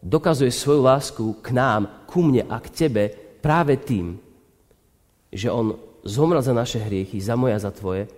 dokazuje 0.00 0.52
svoju 0.52 0.80
lásku 0.82 1.24
k 1.40 1.52
nám, 1.52 2.08
ku 2.08 2.24
mne 2.24 2.48
a 2.48 2.56
k 2.58 2.68
tebe 2.72 3.08
práve 3.40 3.78
tým, 3.80 4.18
že 5.30 5.52
On 5.52 5.76
zomrel 6.02 6.42
za 6.42 6.56
naše 6.56 6.80
hriechy, 6.80 7.20
za 7.20 7.36
moje 7.36 7.54
a 7.54 7.62
za 7.62 7.70
tvoje, 7.70 8.08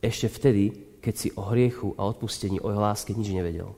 ešte 0.00 0.28
vtedy, 0.28 0.64
keď 1.00 1.14
si 1.14 1.28
o 1.36 1.46
hriechu 1.52 1.94
a 1.94 2.08
odpustení, 2.08 2.58
o 2.58 2.68
jeho 2.72 2.82
láske 2.82 3.14
nič 3.14 3.30
nevedel. 3.30 3.72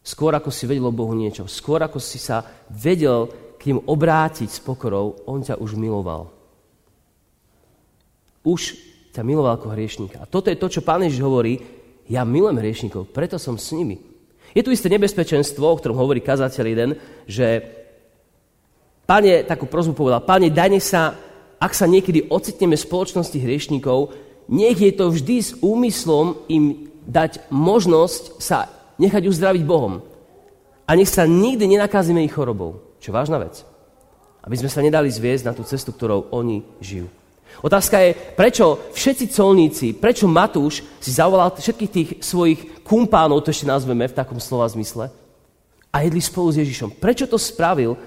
Skôr 0.00 0.32
ako 0.32 0.48
si 0.48 0.64
vedel 0.64 0.88
o 0.88 0.94
Bohu 0.94 1.12
niečo, 1.12 1.44
skôr 1.44 1.84
ako 1.84 2.00
si 2.00 2.16
sa 2.16 2.40
vedel 2.72 3.28
k 3.60 3.68
ním 3.70 3.84
obrátiť 3.84 4.48
s 4.48 4.58
pokorou, 4.64 5.20
On 5.28 5.44
ťa 5.44 5.60
už 5.60 5.76
miloval. 5.76 6.39
Už 8.46 8.76
ťa 9.10 9.22
miloval 9.26 9.58
ako 9.58 9.74
hriešníka. 9.74 10.22
A 10.22 10.28
toto 10.28 10.48
je 10.48 10.60
to, 10.60 10.70
čo 10.70 10.86
Pán 10.86 11.02
Ježiš 11.02 11.20
hovorí, 11.20 11.60
ja 12.10 12.26
milujem 12.26 12.58
hriešníkov, 12.58 13.10
preto 13.14 13.38
som 13.38 13.58
s 13.58 13.70
nimi. 13.74 13.98
Je 14.50 14.66
tu 14.66 14.74
isté 14.74 14.90
nebezpečenstvo, 14.90 15.62
o 15.62 15.78
ktorom 15.78 15.98
hovorí 15.98 16.18
kazateľ 16.22 16.64
jeden, 16.66 16.90
že 17.26 17.62
Pane, 19.06 19.42
takú 19.42 19.66
prozbu 19.66 19.94
povedal, 19.94 20.22
Pane, 20.22 20.54
dajne 20.54 20.78
sa, 20.78 21.14
ak 21.58 21.74
sa 21.74 21.86
niekedy 21.90 22.30
ocitneme 22.30 22.78
v 22.78 22.86
spoločnosti 22.86 23.34
hriešníkov, 23.34 24.14
nech 24.50 24.78
je 24.78 24.92
to 24.94 25.10
vždy 25.10 25.36
s 25.38 25.50
úmyslom 25.62 26.46
im 26.50 26.90
dať 27.06 27.50
možnosť 27.50 28.38
sa 28.38 28.70
nechať 28.98 29.26
uzdraviť 29.26 29.62
Bohom. 29.66 30.02
A 30.86 30.98
nech 30.98 31.10
sa 31.10 31.26
nikdy 31.26 31.70
nenakazíme 31.70 32.22
ich 32.22 32.34
chorobou. 32.34 32.82
Čo 32.98 33.14
vážna 33.14 33.38
vec. 33.38 33.62
Aby 34.42 34.58
sme 34.58 34.70
sa 34.70 34.82
nedali 34.82 35.06
zviesť 35.10 35.46
na 35.46 35.54
tú 35.54 35.62
cestu, 35.62 35.94
ktorou 35.94 36.30
oni 36.34 36.66
žijú. 36.82 37.06
Otázka 37.60 38.00
je, 38.00 38.14
prečo 38.14 38.90
všetci 38.94 39.24
colníci, 39.34 39.86
prečo 39.92 40.30
Matúš 40.30 40.80
si 41.02 41.10
zavolal 41.12 41.52
všetkých 41.52 41.90
tých 41.92 42.10
svojich 42.24 42.84
kumpánov, 42.86 43.44
to 43.44 43.52
ešte 43.52 43.68
nazveme 43.68 44.08
v 44.08 44.16
takom 44.16 44.40
slova 44.40 44.70
zmysle, 44.70 45.12
a 45.90 45.96
jedli 46.06 46.22
spolu 46.22 46.54
s 46.54 46.60
Ježišom. 46.62 47.02
Prečo 47.02 47.26
to 47.26 47.34
spravil? 47.34 47.98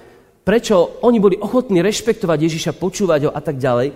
Prečo 0.43 1.03
oni 1.03 1.19
boli 1.19 1.35
ochotní 1.35 1.83
rešpektovať 1.83 2.39
Ježiša, 2.47 2.79
počúvať 2.79 3.27
ho 3.27 3.31
a 3.31 3.39
tak 3.43 3.59
ďalej? 3.59 3.91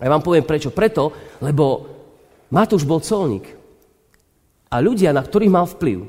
A 0.00 0.02
ja 0.08 0.10
vám 0.12 0.24
poviem 0.24 0.44
prečo. 0.44 0.72
Preto, 0.72 1.12
lebo 1.44 1.88
Matúš 2.48 2.88
bol 2.88 3.04
colník. 3.04 3.52
A 4.72 4.80
ľudia, 4.80 5.12
na 5.12 5.20
ktorých 5.20 5.52
mal 5.52 5.68
vplyv, 5.68 6.08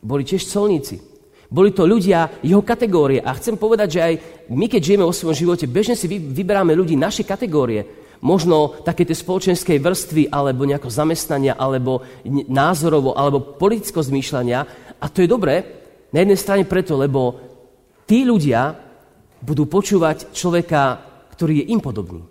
boli 0.00 0.24
tiež 0.24 0.48
colníci. 0.48 1.09
Boli 1.50 1.74
to 1.74 1.82
ľudia 1.82 2.30
jeho 2.46 2.62
kategórie. 2.62 3.18
A 3.18 3.34
chcem 3.34 3.58
povedať, 3.58 3.98
že 3.98 4.00
aj 4.00 4.14
my, 4.54 4.70
keď 4.70 4.80
žijeme 4.86 5.02
vo 5.02 5.10
svojom 5.10 5.34
živote, 5.34 5.66
bežne 5.66 5.98
si 5.98 6.06
vyberáme 6.06 6.70
ľudí 6.78 6.94
našej 6.94 7.26
kategórie. 7.26 7.82
Možno 8.22 8.78
také 8.86 9.02
tie 9.02 9.18
spoločenskej 9.18 9.82
vrstvy, 9.82 10.30
alebo 10.30 10.62
nejako 10.62 10.86
zamestnania, 10.86 11.58
alebo 11.58 12.06
názorovo, 12.46 13.18
alebo 13.18 13.58
politického 13.58 14.06
zmýšľania. 14.06 14.58
A 15.02 15.06
to 15.10 15.26
je 15.26 15.28
dobré, 15.28 15.80
na 16.14 16.22
jednej 16.22 16.38
strane 16.38 16.64
preto, 16.70 16.94
lebo 16.94 17.34
tí 18.06 18.22
ľudia 18.22 18.70
budú 19.42 19.66
počúvať 19.66 20.30
človeka, 20.30 21.02
ktorý 21.34 21.64
je 21.64 21.68
im 21.74 21.80
podobný. 21.82 22.22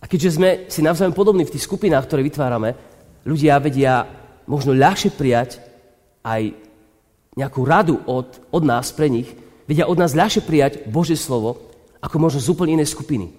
A 0.00 0.06
keďže 0.06 0.36
sme 0.38 0.50
si 0.70 0.86
navzájom 0.86 1.16
podobní 1.16 1.42
v 1.44 1.54
tých 1.58 1.66
skupinách, 1.66 2.06
ktoré 2.06 2.22
vytvárame, 2.22 2.78
ľudia 3.26 3.58
vedia 3.58 4.06
možno 4.46 4.70
ľahšie 4.70 5.12
prijať 5.18 5.60
aj 6.22 6.69
nejakú 7.36 7.62
radu 7.62 8.02
od, 8.06 8.42
od 8.50 8.62
nás 8.66 8.90
pre 8.90 9.06
nich, 9.06 9.30
vedia 9.68 9.86
od 9.86 9.98
nás 9.98 10.16
ľahšie 10.18 10.42
prijať 10.42 10.72
Božie 10.90 11.14
slovo, 11.14 11.70
ako 12.02 12.16
možno 12.18 12.42
z 12.42 12.50
úplne 12.50 12.80
inej 12.80 12.90
skupiny. 12.90 13.30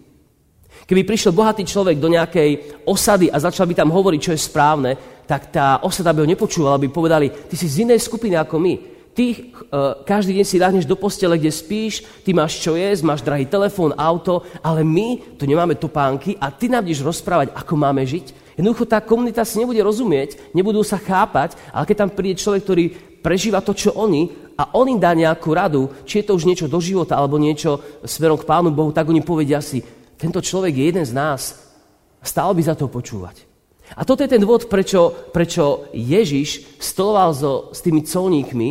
Keby 0.87 1.03
prišiel 1.03 1.35
bohatý 1.35 1.67
človek 1.67 1.99
do 1.99 2.09
nejakej 2.09 2.83
osady 2.87 3.27
a 3.27 3.37
začal 3.37 3.67
by 3.67 3.75
tam 3.75 3.91
hovoriť, 3.91 4.19
čo 4.19 4.33
je 4.33 4.39
správne, 4.39 4.91
tak 5.27 5.51
tá 5.51 5.79
osada 5.83 6.11
by 6.15 6.23
ho 6.23 6.31
nepočúvala, 6.31 6.81
by 6.81 6.89
povedali, 6.91 7.27
ty 7.29 7.55
si 7.55 7.67
z 7.67 7.87
inej 7.87 8.03
skupiny 8.03 8.35
ako 8.39 8.57
my. 8.59 8.73
Ty 9.11 9.25
uh, 9.27 10.07
každý 10.07 10.39
deň 10.39 10.45
si 10.47 10.55
dáhneš 10.55 10.87
do 10.87 10.95
postele, 10.95 11.35
kde 11.35 11.51
spíš, 11.51 11.99
ty 12.23 12.31
máš 12.31 12.63
čo 12.63 12.79
jesť, 12.79 13.03
máš 13.03 13.19
drahý 13.19 13.43
telefón, 13.43 13.91
auto, 13.99 14.47
ale 14.63 14.87
my 14.87 15.35
tu 15.35 15.43
nemáme 15.43 15.75
topánky 15.75 16.39
a 16.39 16.47
ty 16.47 16.71
nám 16.71 16.87
budeš 16.87 17.03
rozprávať, 17.03 17.51
ako 17.51 17.73
máme 17.75 18.07
žiť. 18.07 18.55
Jednoducho 18.55 18.87
tá 18.87 19.03
komunita 19.03 19.43
si 19.43 19.59
nebude 19.59 19.83
rozumieť, 19.83 20.39
nebudú 20.55 20.79
sa 20.79 20.95
chápať, 20.95 21.59
ale 21.75 21.87
keď 21.87 21.97
tam 22.07 22.09
príde 22.11 22.39
človek, 22.39 22.63
ktorý 22.63 22.85
prežíva 23.21 23.61
to, 23.61 23.77
čo 23.77 23.93
oni 23.95 24.27
a 24.57 24.75
on 24.75 24.89
im 24.89 24.99
dá 24.99 25.15
nejakú 25.15 25.53
radu, 25.53 25.89
či 26.03 26.21
je 26.21 26.27
to 26.29 26.35
už 26.35 26.45
niečo 26.45 26.67
do 26.67 26.81
života 26.81 27.15
alebo 27.17 27.41
niečo 27.41 27.81
smerom 28.03 28.37
k 28.37 28.45
Pánu 28.49 28.69
Bohu, 28.73 28.91
tak 28.91 29.07
oni 29.07 29.23
povedia 29.23 29.61
si, 29.61 29.81
tento 30.17 30.41
človek 30.41 30.73
je 30.75 30.85
jeden 30.89 31.05
z 31.05 31.13
nás, 31.17 31.57
stále 32.21 32.53
by 32.53 32.61
za 32.61 32.75
to 32.77 32.85
počúvať. 32.85 33.49
A 33.97 34.05
toto 34.07 34.23
je 34.23 34.31
ten 34.31 34.39
dôvod, 34.39 34.71
prečo, 34.71 35.31
prečo 35.33 35.89
Ježiš 35.91 36.79
stoloval 36.79 37.31
so, 37.35 37.51
s 37.75 37.83
tými 37.83 38.05
colníkmi 38.05 38.69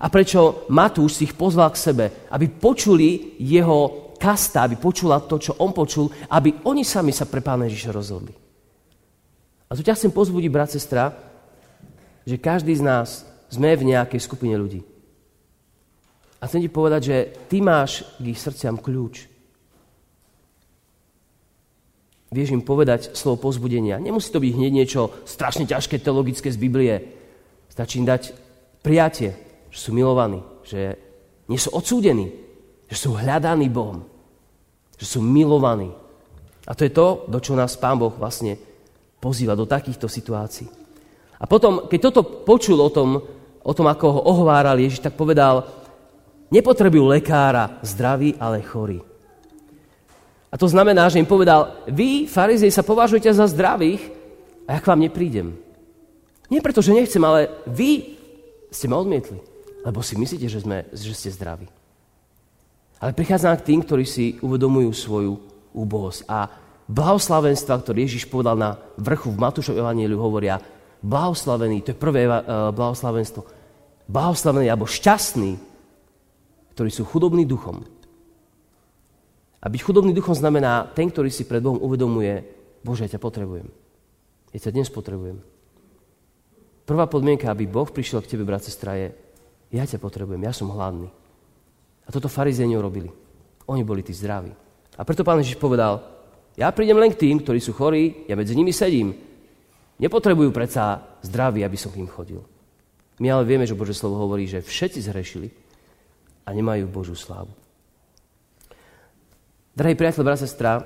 a 0.00 0.06
prečo 0.08 0.64
Matúš 0.72 1.20
si 1.20 1.26
ich 1.28 1.36
pozval 1.36 1.74
k 1.74 1.82
sebe, 1.82 2.04
aby 2.32 2.46
počuli 2.48 3.36
jeho 3.42 4.14
kasta, 4.16 4.64
aby 4.64 4.80
počula 4.80 5.20
to, 5.20 5.36
čo 5.36 5.58
on 5.60 5.74
počul, 5.74 6.08
aby 6.32 6.64
oni 6.64 6.86
sami 6.86 7.12
sa 7.12 7.28
pre 7.28 7.44
Pána 7.44 7.68
Ježiša 7.68 7.90
rozhodli. 7.92 8.32
A 9.68 9.76
tu 9.76 9.84
ťa 9.84 10.00
chcem 10.00 10.14
pozbudiť, 10.14 10.48
brat, 10.48 10.72
sestra, 10.72 11.12
že 12.24 12.40
každý 12.40 12.72
z 12.72 12.82
nás 12.84 13.28
sme 13.48 13.76
v 13.76 13.96
nejakej 13.96 14.20
skupine 14.20 14.54
ľudí. 14.56 14.84
A 16.38 16.46
chcem 16.46 16.62
ti 16.62 16.70
povedať, 16.70 17.00
že 17.02 17.16
ty 17.50 17.58
máš 17.58 18.06
k 18.20 18.30
ich 18.30 18.38
srdciam 18.38 18.78
kľúč. 18.78 19.26
Vieš 22.28 22.52
im 22.52 22.62
povedať 22.62 23.16
slovo 23.16 23.48
pozbudenia. 23.48 23.96
Nemusí 23.96 24.28
to 24.28 24.38
byť 24.38 24.52
hneď 24.52 24.72
niečo 24.72 25.16
strašne 25.24 25.64
ťažké 25.64 25.98
teologické 25.98 26.52
z 26.52 26.60
Biblie. 26.60 26.94
Stačí 27.72 27.98
im 27.98 28.06
dať 28.06 28.36
prijatie, 28.84 29.32
že 29.72 29.78
sú 29.80 29.96
milovaní, 29.96 30.44
že 30.62 31.00
nie 31.48 31.56
sú 31.56 31.72
odsúdení, 31.72 32.28
že 32.86 32.96
sú 33.00 33.16
hľadaní 33.16 33.72
Bohom, 33.72 34.04
že 35.00 35.08
sú 35.08 35.24
milovaní. 35.24 35.88
A 36.68 36.76
to 36.76 36.84
je 36.84 36.92
to, 36.92 37.24
do 37.32 37.40
čo 37.40 37.56
nás 37.56 37.80
Pán 37.80 37.96
Boh 37.96 38.12
vlastne 38.12 38.60
pozýva 39.18 39.56
do 39.56 39.64
takýchto 39.64 40.04
situácií. 40.04 40.68
A 41.40 41.44
potom, 41.48 41.88
keď 41.88 42.12
toto 42.12 42.44
počul 42.44 42.76
o 42.76 42.92
tom 42.92 43.37
o 43.68 43.76
tom, 43.76 43.84
ako 43.84 44.06
ho 44.16 44.20
ohováral 44.24 44.80
Ježiš, 44.80 45.04
tak 45.04 45.12
povedal, 45.12 45.68
nepotrebujú 46.48 47.04
lekára 47.04 47.76
zdravý, 47.84 48.32
ale 48.40 48.64
chorý. 48.64 49.04
A 50.48 50.56
to 50.56 50.64
znamená, 50.64 51.12
že 51.12 51.20
im 51.20 51.28
povedal, 51.28 51.84
vy, 51.84 52.24
farizej, 52.24 52.72
sa 52.72 52.80
považujete 52.80 53.28
za 53.28 53.44
zdravých 53.44 54.00
a 54.64 54.76
ja 54.76 54.80
k 54.80 54.88
vám 54.88 55.04
neprídem. 55.04 55.52
Nie 56.48 56.64
preto, 56.64 56.80
že 56.80 56.96
nechcem, 56.96 57.20
ale 57.20 57.52
vy 57.68 58.16
ste 58.72 58.88
ma 58.88 58.96
odmietli, 58.96 59.36
lebo 59.84 60.00
si 60.00 60.16
myslíte, 60.16 60.48
že, 60.48 60.64
sme, 60.64 60.88
že 60.88 61.12
ste 61.12 61.28
zdraví. 61.28 61.68
Ale 62.96 63.12
prichádzam 63.12 63.60
k 63.60 63.66
tým, 63.68 63.80
ktorí 63.84 64.08
si 64.08 64.40
uvedomujú 64.40 64.90
svoju 64.96 65.32
úbohosť. 65.76 66.24
A 66.24 66.48
blahoslavenstva, 66.88 67.84
ktoré 67.84 68.08
Ježiš 68.08 68.24
povedal 68.32 68.56
na 68.56 68.80
vrchu 68.96 69.28
v 69.28 69.38
Matúšov 69.44 69.76
Evangeliu, 69.76 70.16
hovoria, 70.16 70.56
blahoslavený, 71.04 71.84
to 71.84 71.92
je 71.92 72.00
prvé 72.00 72.24
uh, 72.26 72.72
blahoslavenstvo, 72.72 73.57
blahoslavený 74.08 74.72
alebo 74.72 74.88
šťastný, 74.88 75.60
ktorí 76.72 76.90
sú 76.90 77.04
chudobní 77.04 77.44
duchom. 77.44 77.84
A 79.58 79.66
byť 79.68 79.80
chudobný 79.84 80.16
duchom 80.16 80.32
znamená 80.32 80.88
ten, 80.96 81.12
ktorý 81.12 81.28
si 81.28 81.44
pred 81.44 81.60
Bohom 81.60 81.82
uvedomuje, 81.82 82.40
Bože, 82.80 83.04
ja 83.04 83.18
ťa 83.18 83.20
potrebujem. 83.20 83.68
Ja 84.54 84.58
ťa 84.58 84.70
dnes 84.72 84.88
potrebujem. 84.88 85.42
Prvá 86.88 87.04
podmienka, 87.04 87.52
aby 87.52 87.68
Boh 87.68 87.90
prišiel 87.90 88.24
k 88.24 88.32
tebe, 88.32 88.48
brat, 88.48 88.64
sestra, 88.64 88.96
je, 88.96 89.12
ja 89.74 89.84
ťa 89.84 90.00
potrebujem, 90.00 90.40
ja 90.40 90.54
som 90.56 90.72
hladný. 90.72 91.12
A 92.06 92.08
toto 92.08 92.32
farizéni 92.32 92.80
robili. 92.80 93.12
Oni 93.68 93.84
boli 93.84 94.00
tí 94.00 94.16
zdraví. 94.16 94.48
A 94.96 95.04
preto 95.04 95.20
pán 95.20 95.44
Ježiš 95.44 95.60
povedal, 95.60 96.00
ja 96.56 96.72
prídem 96.72 96.96
len 96.96 97.12
k 97.12 97.28
tým, 97.28 97.44
ktorí 97.44 97.60
sú 97.60 97.76
chorí, 97.76 98.24
ja 98.24 98.34
medzi 98.38 98.56
nimi 98.56 98.72
sedím. 98.72 99.12
Nepotrebujú 100.00 100.48
predsa 100.54 101.02
zdraví, 101.20 101.60
aby 101.66 101.76
som 101.76 101.92
k 101.92 102.00
ním 102.00 102.08
chodil. 102.08 102.40
My 103.18 103.34
ale 103.34 103.44
vieme, 103.44 103.66
že 103.66 103.74
Bože 103.74 103.94
slovo 103.94 104.22
hovorí, 104.22 104.46
že 104.46 104.62
všetci 104.62 105.10
zhrešili 105.10 105.48
a 106.46 106.54
nemajú 106.54 106.86
Božú 106.86 107.18
slávu. 107.18 107.50
Drahý 109.74 109.94
priateľ, 109.94 110.22
brat, 110.22 110.42
sestra, 110.42 110.82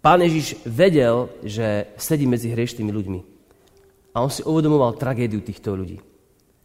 pán 0.00 0.20
Ježiš 0.24 0.60
vedel, 0.64 1.28
že 1.44 1.92
sedí 2.00 2.24
medzi 2.24 2.52
hrieštými 2.52 2.88
ľuďmi. 2.88 3.20
A 4.16 4.24
on 4.24 4.32
si 4.32 4.44
uvedomoval 4.44 4.96
tragédiu 4.96 5.44
týchto 5.44 5.76
ľudí. 5.76 6.00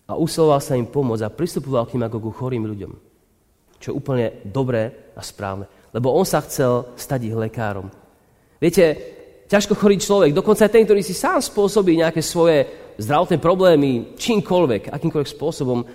A 0.08 0.20
usiloval 0.20 0.60
sa 0.60 0.76
im 0.76 0.88
pomôcť 0.88 1.24
a 1.28 1.32
pristupoval 1.32 1.88
k 1.88 1.96
ním 1.96 2.08
ako 2.08 2.18
ku 2.20 2.32
chorým 2.32 2.68
ľuďom 2.68 3.14
čo 3.84 3.92
je 3.92 4.00
úplne 4.00 4.40
dobré 4.48 5.12
a 5.12 5.20
správne. 5.20 5.68
Lebo 5.92 6.16
on 6.16 6.24
sa 6.24 6.40
chcel 6.40 6.96
stať 6.96 7.28
ich 7.28 7.36
lekárom. 7.36 7.92
Viete, 8.56 8.96
ťažko 9.52 9.76
chorý 9.76 10.00
človek, 10.00 10.32
dokonca 10.32 10.64
aj 10.64 10.72
ten, 10.72 10.88
ktorý 10.88 11.04
si 11.04 11.12
sám 11.12 11.44
spôsobí 11.44 12.00
nejaké 12.00 12.24
svoje 12.24 12.64
zdravotné 12.98 13.38
problémy, 13.38 14.18
čímkoľvek, 14.18 14.92
akýmkoľvek 14.94 15.30
spôsobom, 15.30 15.86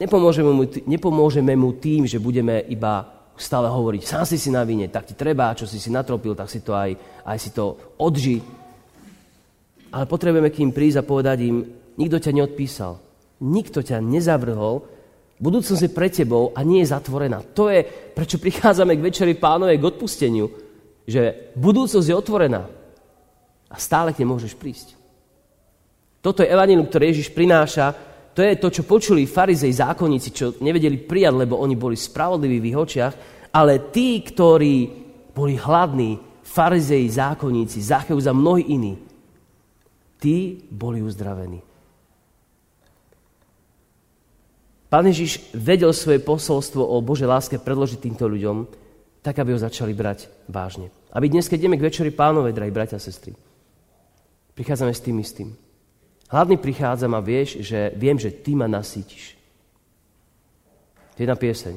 nepomôžeme 0.00 0.50
mu, 0.52 0.64
nepomôžeme 0.64 1.52
mu 1.56 1.76
tým, 1.76 2.04
že 2.04 2.22
budeme 2.22 2.64
iba 2.68 3.06
stále 3.36 3.68
hovoriť, 3.68 4.02
sám 4.04 4.24
si 4.24 4.40
si 4.40 4.48
na 4.48 4.64
vine, 4.64 4.88
tak 4.88 5.12
ti 5.12 5.14
treba, 5.14 5.52
čo 5.52 5.68
si 5.68 5.76
si 5.76 5.92
natropil, 5.92 6.32
tak 6.32 6.48
si 6.48 6.64
to 6.64 6.72
aj, 6.72 6.96
aj 7.24 7.36
si 7.36 7.52
to 7.52 7.76
odži. 8.00 8.40
Ale 9.92 10.08
potrebujeme 10.08 10.48
k 10.48 10.64
ním 10.64 10.72
prísť 10.72 11.04
a 11.04 11.08
povedať 11.08 11.38
im, 11.44 11.64
nikto 12.00 12.16
ťa 12.16 12.32
neodpísal, 12.32 12.92
nikto 13.44 13.84
ťa 13.84 14.00
nezavrhol, 14.00 14.96
Budúcnosť 15.36 15.82
je 15.84 15.92
pre 15.92 16.08
tebou 16.08 16.48
a 16.56 16.64
nie 16.64 16.80
je 16.80 16.92
zatvorená. 16.96 17.44
To 17.52 17.68
je, 17.68 17.84
prečo 18.16 18.40
prichádzame 18.40 18.96
k 18.96 19.04
večeri 19.04 19.34
pánovej, 19.36 19.76
k 19.76 19.88
odpusteniu. 19.92 20.48
Že 21.04 21.52
budúcnosť 21.60 22.08
je 22.08 22.16
otvorená 22.16 22.64
a 23.68 23.76
stále 23.76 24.16
k 24.16 24.24
nej 24.24 24.32
môžeš 24.32 24.56
prísť. 24.56 24.96
Toto 26.26 26.42
je 26.42 26.50
evanílium, 26.50 26.90
ktoré 26.90 27.14
Ježiš 27.14 27.30
prináša. 27.30 27.94
To 28.34 28.42
je 28.42 28.58
to, 28.58 28.66
čo 28.66 28.82
počuli 28.82 29.30
farizej 29.30 29.70
zákonníci, 29.78 30.34
čo 30.34 30.58
nevedeli 30.58 30.98
prijať, 30.98 31.46
lebo 31.46 31.62
oni 31.62 31.78
boli 31.78 31.94
spravodliví 31.94 32.58
v 32.58 32.68
ich 32.74 32.78
očiach. 32.82 33.14
Ale 33.54 33.94
tí, 33.94 34.26
ktorí 34.26 34.90
boli 35.30 35.54
hladní, 35.54 36.18
farizei, 36.42 37.06
zákonníci, 37.06 37.78
Zacheus 37.78 38.26
a 38.26 38.34
mnohí 38.34 38.74
iní, 38.74 38.98
tí 40.18 40.66
boli 40.66 40.98
uzdravení. 40.98 41.62
Pán 44.90 45.06
Ježiš 45.06 45.54
vedel 45.54 45.94
svoje 45.94 46.18
posolstvo 46.18 46.82
o 46.82 46.98
Božej 47.06 47.30
láske 47.30 47.54
predložiť 47.62 48.02
týmto 48.02 48.26
ľuďom, 48.26 48.66
tak, 49.22 49.38
aby 49.38 49.54
ho 49.54 49.62
začali 49.62 49.94
brať 49.94 50.26
vážne. 50.50 50.90
Aby 51.14 51.30
dnes, 51.30 51.46
keď 51.46 51.70
ideme 51.70 51.78
k 51.78 51.86
večeri 51.86 52.10
pánovej, 52.10 52.50
drahí 52.50 52.74
bratia 52.74 52.98
a 52.98 53.02
sestry, 53.02 53.30
prichádzame 54.58 54.90
s 54.90 55.06
tým 55.06 55.22
istým. 55.22 55.65
Hladný 56.26 56.58
prichádzam 56.58 57.14
a 57.14 57.22
vieš, 57.22 57.62
že 57.62 57.94
viem, 57.94 58.18
že 58.18 58.34
ty 58.34 58.58
ma 58.58 58.66
nasítiš. 58.66 59.38
To 61.14 61.22
je 61.22 61.24
jedna 61.24 61.38
pieseň. 61.38 61.74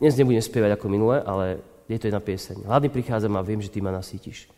Dnes 0.00 0.16
nebudem 0.16 0.40
spievať 0.40 0.80
ako 0.80 0.86
minule, 0.88 1.20
ale 1.20 1.60
je 1.84 2.00
to 2.00 2.08
jedna 2.08 2.24
pieseň. 2.24 2.64
Hladný 2.64 2.88
prichádzam 2.88 3.36
a 3.36 3.44
viem, 3.44 3.60
že 3.60 3.68
ty 3.68 3.84
ma 3.84 3.92
nasítiš. 3.92 4.48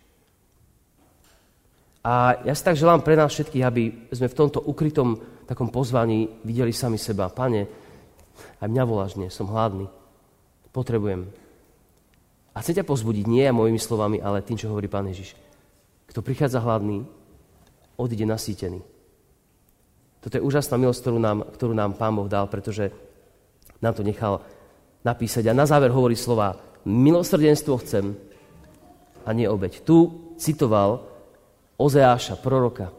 A 2.02 2.38
ja 2.46 2.54
si 2.54 2.62
tak 2.62 2.78
želám 2.78 3.02
pre 3.02 3.18
nás 3.18 3.34
všetkých, 3.34 3.64
aby 3.66 3.82
sme 4.14 4.30
v 4.30 4.38
tomto 4.38 4.62
ukrytom 4.62 5.18
takom 5.50 5.70
pozvaní 5.70 6.30
videli 6.46 6.70
sami 6.70 6.98
seba. 6.98 7.26
Pane, 7.26 7.66
aj 8.62 8.68
mňa 8.70 8.84
voláš 8.86 9.18
dnes, 9.18 9.34
som 9.34 9.50
hladný. 9.50 9.90
Potrebujem. 10.70 11.26
A 12.54 12.62
chcem 12.62 12.78
ťa 12.78 12.86
pozbudiť 12.86 13.24
nie 13.26 13.42
ja 13.42 13.50
mojimi 13.50 13.82
slovami, 13.82 14.22
ale 14.22 14.46
tým, 14.46 14.58
čo 14.58 14.70
hovorí 14.70 14.86
Pán 14.86 15.10
Ježiš. 15.10 15.34
Kto 16.06 16.22
prichádza 16.22 16.62
hladný, 16.62 17.02
odíde 17.98 18.26
nasýtený. 18.30 18.91
Toto 20.22 20.38
je 20.38 20.46
úžasná 20.46 20.78
milosť, 20.78 21.02
ktorú 21.02 21.18
nám, 21.18 21.38
ktorú 21.50 21.74
nám 21.74 21.98
Pán 21.98 22.14
Boh 22.14 22.30
dal, 22.30 22.46
pretože 22.46 22.94
nám 23.82 23.98
to 23.98 24.06
nechal 24.06 24.38
napísať. 25.02 25.50
A 25.50 25.58
na 25.58 25.66
záver 25.66 25.90
hovorí 25.90 26.14
slova, 26.14 26.54
milosrdenstvo 26.86 27.82
chcem 27.82 28.14
a 29.26 29.30
nie 29.34 29.50
obeď. 29.50 29.82
Tu 29.82 30.06
citoval 30.38 31.10
Ozeáša, 31.82 32.38
proroka, 32.38 32.94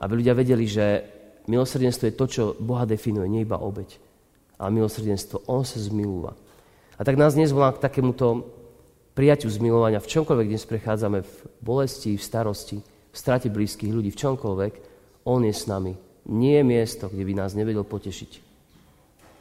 aby 0.00 0.12
ľudia 0.16 0.32
vedeli, 0.32 0.64
že 0.64 1.04
milosrdenstvo 1.44 2.08
je 2.08 2.16
to, 2.16 2.26
čo 2.26 2.42
Boha 2.56 2.88
definuje, 2.88 3.28
nie 3.28 3.44
iba 3.44 3.60
obeď, 3.60 4.00
ale 4.56 4.80
milosrdenstvo, 4.80 5.44
On 5.44 5.60
sa 5.60 5.76
zmilúva. 5.76 6.32
A 6.96 7.04
tak 7.04 7.20
nás 7.20 7.36
dnes 7.36 7.52
volá 7.52 7.76
k 7.76 7.84
takémuto 7.84 8.48
prijaťu 9.12 9.52
zmilovania 9.52 10.00
v 10.00 10.08
čomkoľvek 10.16 10.48
dnes 10.48 10.64
prechádzame 10.64 11.20
v 11.20 11.32
bolesti, 11.60 12.16
v 12.16 12.24
starosti, 12.24 12.78
v 12.80 13.16
strate 13.16 13.52
blízkych 13.52 13.92
ľudí, 13.92 14.08
v 14.08 14.20
čomkoľvek, 14.20 14.72
On 15.28 15.44
je 15.44 15.52
s 15.52 15.68
nami. 15.68 15.92
Nie 16.30 16.62
je 16.62 16.64
miesto, 16.64 17.10
kde 17.10 17.26
by 17.26 17.34
nás 17.34 17.58
nevedel 17.58 17.82
potešiť. 17.82 18.38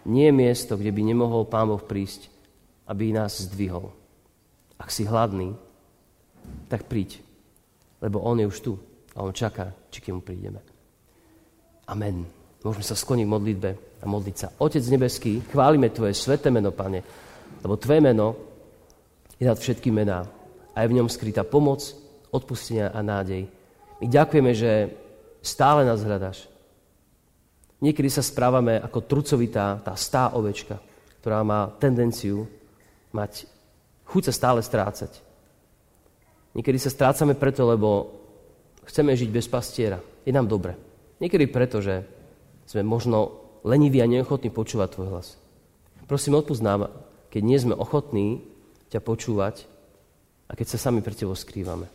Nie 0.10 0.34
je 0.34 0.36
miesto, 0.36 0.74
kde 0.74 0.90
by 0.90 1.02
nemohol 1.06 1.46
Pán 1.46 1.70
Boh 1.70 1.82
prísť, 1.82 2.34
aby 2.90 3.14
nás 3.14 3.46
zdvihol. 3.46 3.94
Ak 4.82 4.90
si 4.90 5.06
hladný, 5.06 5.54
tak 6.66 6.90
príď 6.90 7.22
lebo 8.02 8.24
On 8.24 8.40
je 8.40 8.48
už 8.48 8.60
tu 8.60 8.74
a 9.16 9.24
On 9.24 9.36
čaká, 9.36 9.72
či 9.92 10.00
k 10.00 10.16
mu 10.16 10.24
prídeme. 10.24 10.64
Amen. 11.88 12.24
Môžeme 12.64 12.84
sa 12.84 12.96
skloniť 12.96 13.26
v 13.28 13.34
modlitbe 13.36 13.70
a 14.04 14.06
modliť 14.08 14.36
sa. 14.36 14.48
Otec 14.60 14.84
nebeský, 14.92 15.40
chválime 15.48 15.92
Tvoje 15.92 16.16
sveté 16.16 16.52
meno, 16.52 16.76
Pane, 16.76 17.04
lebo 17.64 17.80
Tvoje 17.80 18.04
meno 18.04 18.36
je 19.40 19.48
nad 19.48 19.56
všetky 19.56 19.92
mená 19.92 20.28
a 20.76 20.78
je 20.84 20.90
v 20.92 20.98
ňom 21.00 21.08
skrytá 21.08 21.48
pomoc, 21.48 21.84
odpustenia 22.36 22.92
a 22.92 23.00
nádej. 23.00 23.48
My 24.00 24.06
ďakujeme, 24.08 24.52
že 24.52 24.72
stále 25.40 25.88
nás 25.88 26.04
hľadaš. 26.04 26.48
Niekedy 27.80 28.12
sa 28.12 28.20
správame 28.20 28.76
ako 28.80 29.08
trucovitá, 29.08 29.80
tá 29.80 29.96
stá 29.96 30.36
ovečka, 30.36 30.80
ktorá 31.24 31.44
má 31.48 31.72
tendenciu 31.80 32.44
mať 33.16 33.48
chuť 34.04 34.24
sa 34.30 34.34
stále 34.36 34.60
strácať. 34.60 35.12
Niekedy 36.58 36.78
sa 36.82 36.92
strácame 36.92 37.40
preto, 37.40 37.64
lebo 37.64 38.12
chceme 38.84 39.16
žiť 39.16 39.30
bez 39.32 39.48
pastiera. 39.48 40.02
Je 40.28 40.36
nám 40.36 40.50
dobre. 40.50 40.76
Niekedy 41.24 41.48
preto, 41.48 41.80
že 41.80 42.04
sme 42.68 42.84
možno 42.84 43.40
leniví 43.64 44.02
a 44.04 44.10
neochotní 44.10 44.52
počúvať 44.52 44.90
Tvoj 44.96 45.08
hlas. 45.14 45.28
Prosím, 46.10 46.42
odpúsť 46.42 46.66
nám, 46.66 46.90
keď 47.30 47.42
nie 47.46 47.60
sme 47.62 47.78
ochotní 47.78 48.42
ťa 48.90 49.00
počúvať 49.00 49.70
a 50.50 50.58
keď 50.58 50.68
sa 50.74 50.90
sami 50.90 51.06
pre 51.06 51.14
Tebou 51.14 51.38
skrývame. 51.38 51.86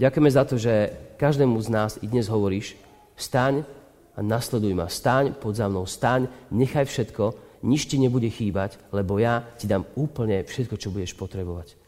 Ďakujeme 0.00 0.30
za 0.32 0.42
to, 0.48 0.56
že 0.56 0.96
každému 1.20 1.60
z 1.60 1.68
nás 1.68 1.90
i 2.00 2.08
dnes 2.08 2.32
hovoríš, 2.32 2.72
staň 3.20 3.68
a 4.12 4.20
nasleduj 4.20 4.76
ma, 4.76 4.86
staň 4.92 5.32
pod 5.36 5.56
za 5.56 5.68
mnou, 5.68 5.88
staň, 5.88 6.28
nechaj 6.52 6.84
všetko, 6.84 7.24
nič 7.62 7.86
ti 7.88 7.96
nebude 7.96 8.28
chýbať, 8.28 8.76
lebo 8.90 9.16
ja 9.16 9.46
ti 9.56 9.70
dám 9.70 9.86
úplne 9.94 10.42
všetko, 10.42 10.74
čo 10.76 10.92
budeš 10.92 11.14
potrebovať. 11.14 11.78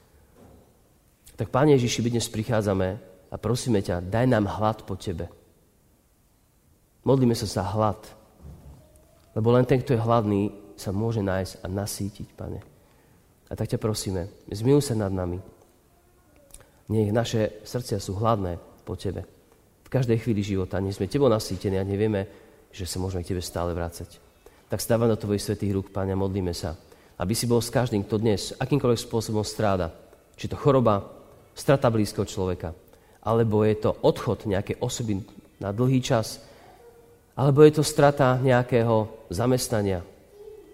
Tak, 1.34 1.50
Pane 1.50 1.74
Ježiši, 1.74 2.00
my 2.00 2.10
dnes 2.14 2.30
prichádzame 2.30 2.88
a 3.28 3.34
prosíme 3.36 3.82
ťa, 3.82 4.06
daj 4.06 4.26
nám 4.30 4.46
hlad 4.46 4.86
po 4.86 4.94
Tebe. 4.94 5.26
Modlíme 7.02 7.34
sa 7.34 7.44
za 7.44 7.64
hlad, 7.66 7.98
lebo 9.34 9.50
len 9.50 9.66
ten, 9.66 9.82
kto 9.82 9.98
je 9.98 10.04
hladný, 10.04 10.42
sa 10.78 10.94
môže 10.94 11.20
nájsť 11.20 11.60
a 11.60 11.66
nasítiť, 11.68 12.28
Pane. 12.38 12.60
A 13.50 13.52
tak 13.58 13.68
ťa 13.68 13.82
prosíme, 13.82 14.30
zmiluj 14.48 14.88
sa 14.88 14.94
nad 14.94 15.10
nami. 15.10 15.42
Nech 16.88 17.10
naše 17.10 17.60
srdcia 17.66 17.98
sú 17.98 18.16
hladné 18.16 18.56
po 18.86 18.94
Tebe. 18.94 19.33
Každej 19.94 20.26
chvíli 20.26 20.42
života. 20.42 20.82
Nech 20.82 20.98
sme 20.98 21.06
Tebou 21.06 21.30
nasýtení 21.30 21.78
a 21.78 21.86
nevieme, 21.86 22.26
že 22.74 22.82
sa 22.82 22.98
môžeme 22.98 23.22
k 23.22 23.30
Tebe 23.30 23.38
stále 23.38 23.70
vrácať. 23.70 24.18
Tak 24.66 24.82
stávam 24.82 25.06
do 25.06 25.14
Tvojich 25.14 25.46
svetých 25.46 25.70
rúk, 25.70 25.94
Pane, 25.94 26.10
a 26.10 26.18
modlíme 26.18 26.50
sa. 26.50 26.74
Aby 27.14 27.38
si 27.38 27.46
bol 27.46 27.62
s 27.62 27.70
každým, 27.70 28.02
kto 28.02 28.18
dnes 28.18 28.58
akýmkoľvek 28.58 28.98
spôsobom 28.98 29.46
stráda. 29.46 29.94
Či 30.34 30.50
to 30.50 30.58
choroba, 30.58 31.14
strata 31.54 31.86
blízkeho 31.94 32.26
človeka, 32.26 32.74
alebo 33.22 33.62
je 33.62 33.86
to 33.86 33.94
odchod 34.02 34.50
nejakej 34.50 34.82
osoby 34.82 35.22
na 35.62 35.70
dlhý 35.70 36.02
čas, 36.02 36.42
alebo 37.38 37.62
je 37.62 37.78
to 37.78 37.86
strata 37.86 38.34
nejakého 38.42 39.06
zamestnania, 39.30 40.02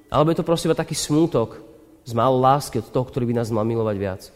alebo 0.08 0.32
je 0.32 0.40
to 0.40 0.48
prosím 0.48 0.72
taký 0.72 0.96
smútok 0.96 1.60
z 2.08 2.16
málo 2.16 2.40
lásky 2.40 2.80
od 2.80 2.88
toho, 2.88 3.04
ktorý 3.04 3.28
by 3.28 3.34
nás 3.36 3.52
mal 3.52 3.68
milovať 3.68 3.96
viac. 4.00 4.32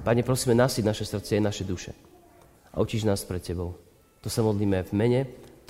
Pane, 0.00 0.24
prosíme, 0.24 0.56
nasiť 0.56 0.88
naše 0.88 1.04
srdce 1.04 1.36
a 1.36 1.44
naše 1.44 1.68
duše 1.68 1.92
a 2.72 2.80
učíš 2.80 3.04
nás 3.04 3.20
pred 3.24 3.44
Tebou. 3.44 3.85
To 4.26 4.34
sa 4.34 4.42
modlíme 4.42 4.82
v 4.82 4.90
mene 4.90 5.20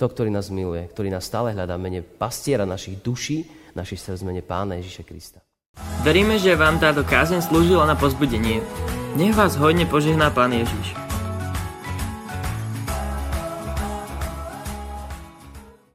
to, 0.01 0.09
ktorý 0.09 0.33
nás 0.33 0.49
miluje, 0.49 0.89
ktorý 0.89 1.13
nás 1.13 1.29
stále 1.29 1.53
hľadá 1.53 1.77
mene 1.77 2.01
pastiera 2.01 2.65
našich 2.65 2.97
duší, 3.05 3.45
našich 3.77 4.01
srdc 4.01 4.25
mene 4.25 4.41
Pána 4.41 4.81
Ježiša 4.81 5.05
Krista. 5.05 5.45
Veríme, 6.01 6.41
že 6.41 6.57
vám 6.57 6.81
táto 6.81 7.05
kázeň 7.05 7.45
slúžila 7.45 7.85
na 7.85 7.93
pozbudenie. 7.93 8.65
Nech 9.13 9.37
vás 9.37 9.61
hodne 9.61 9.85
požehná 9.85 10.33
Pán 10.33 10.57
Ježiš. 10.57 11.06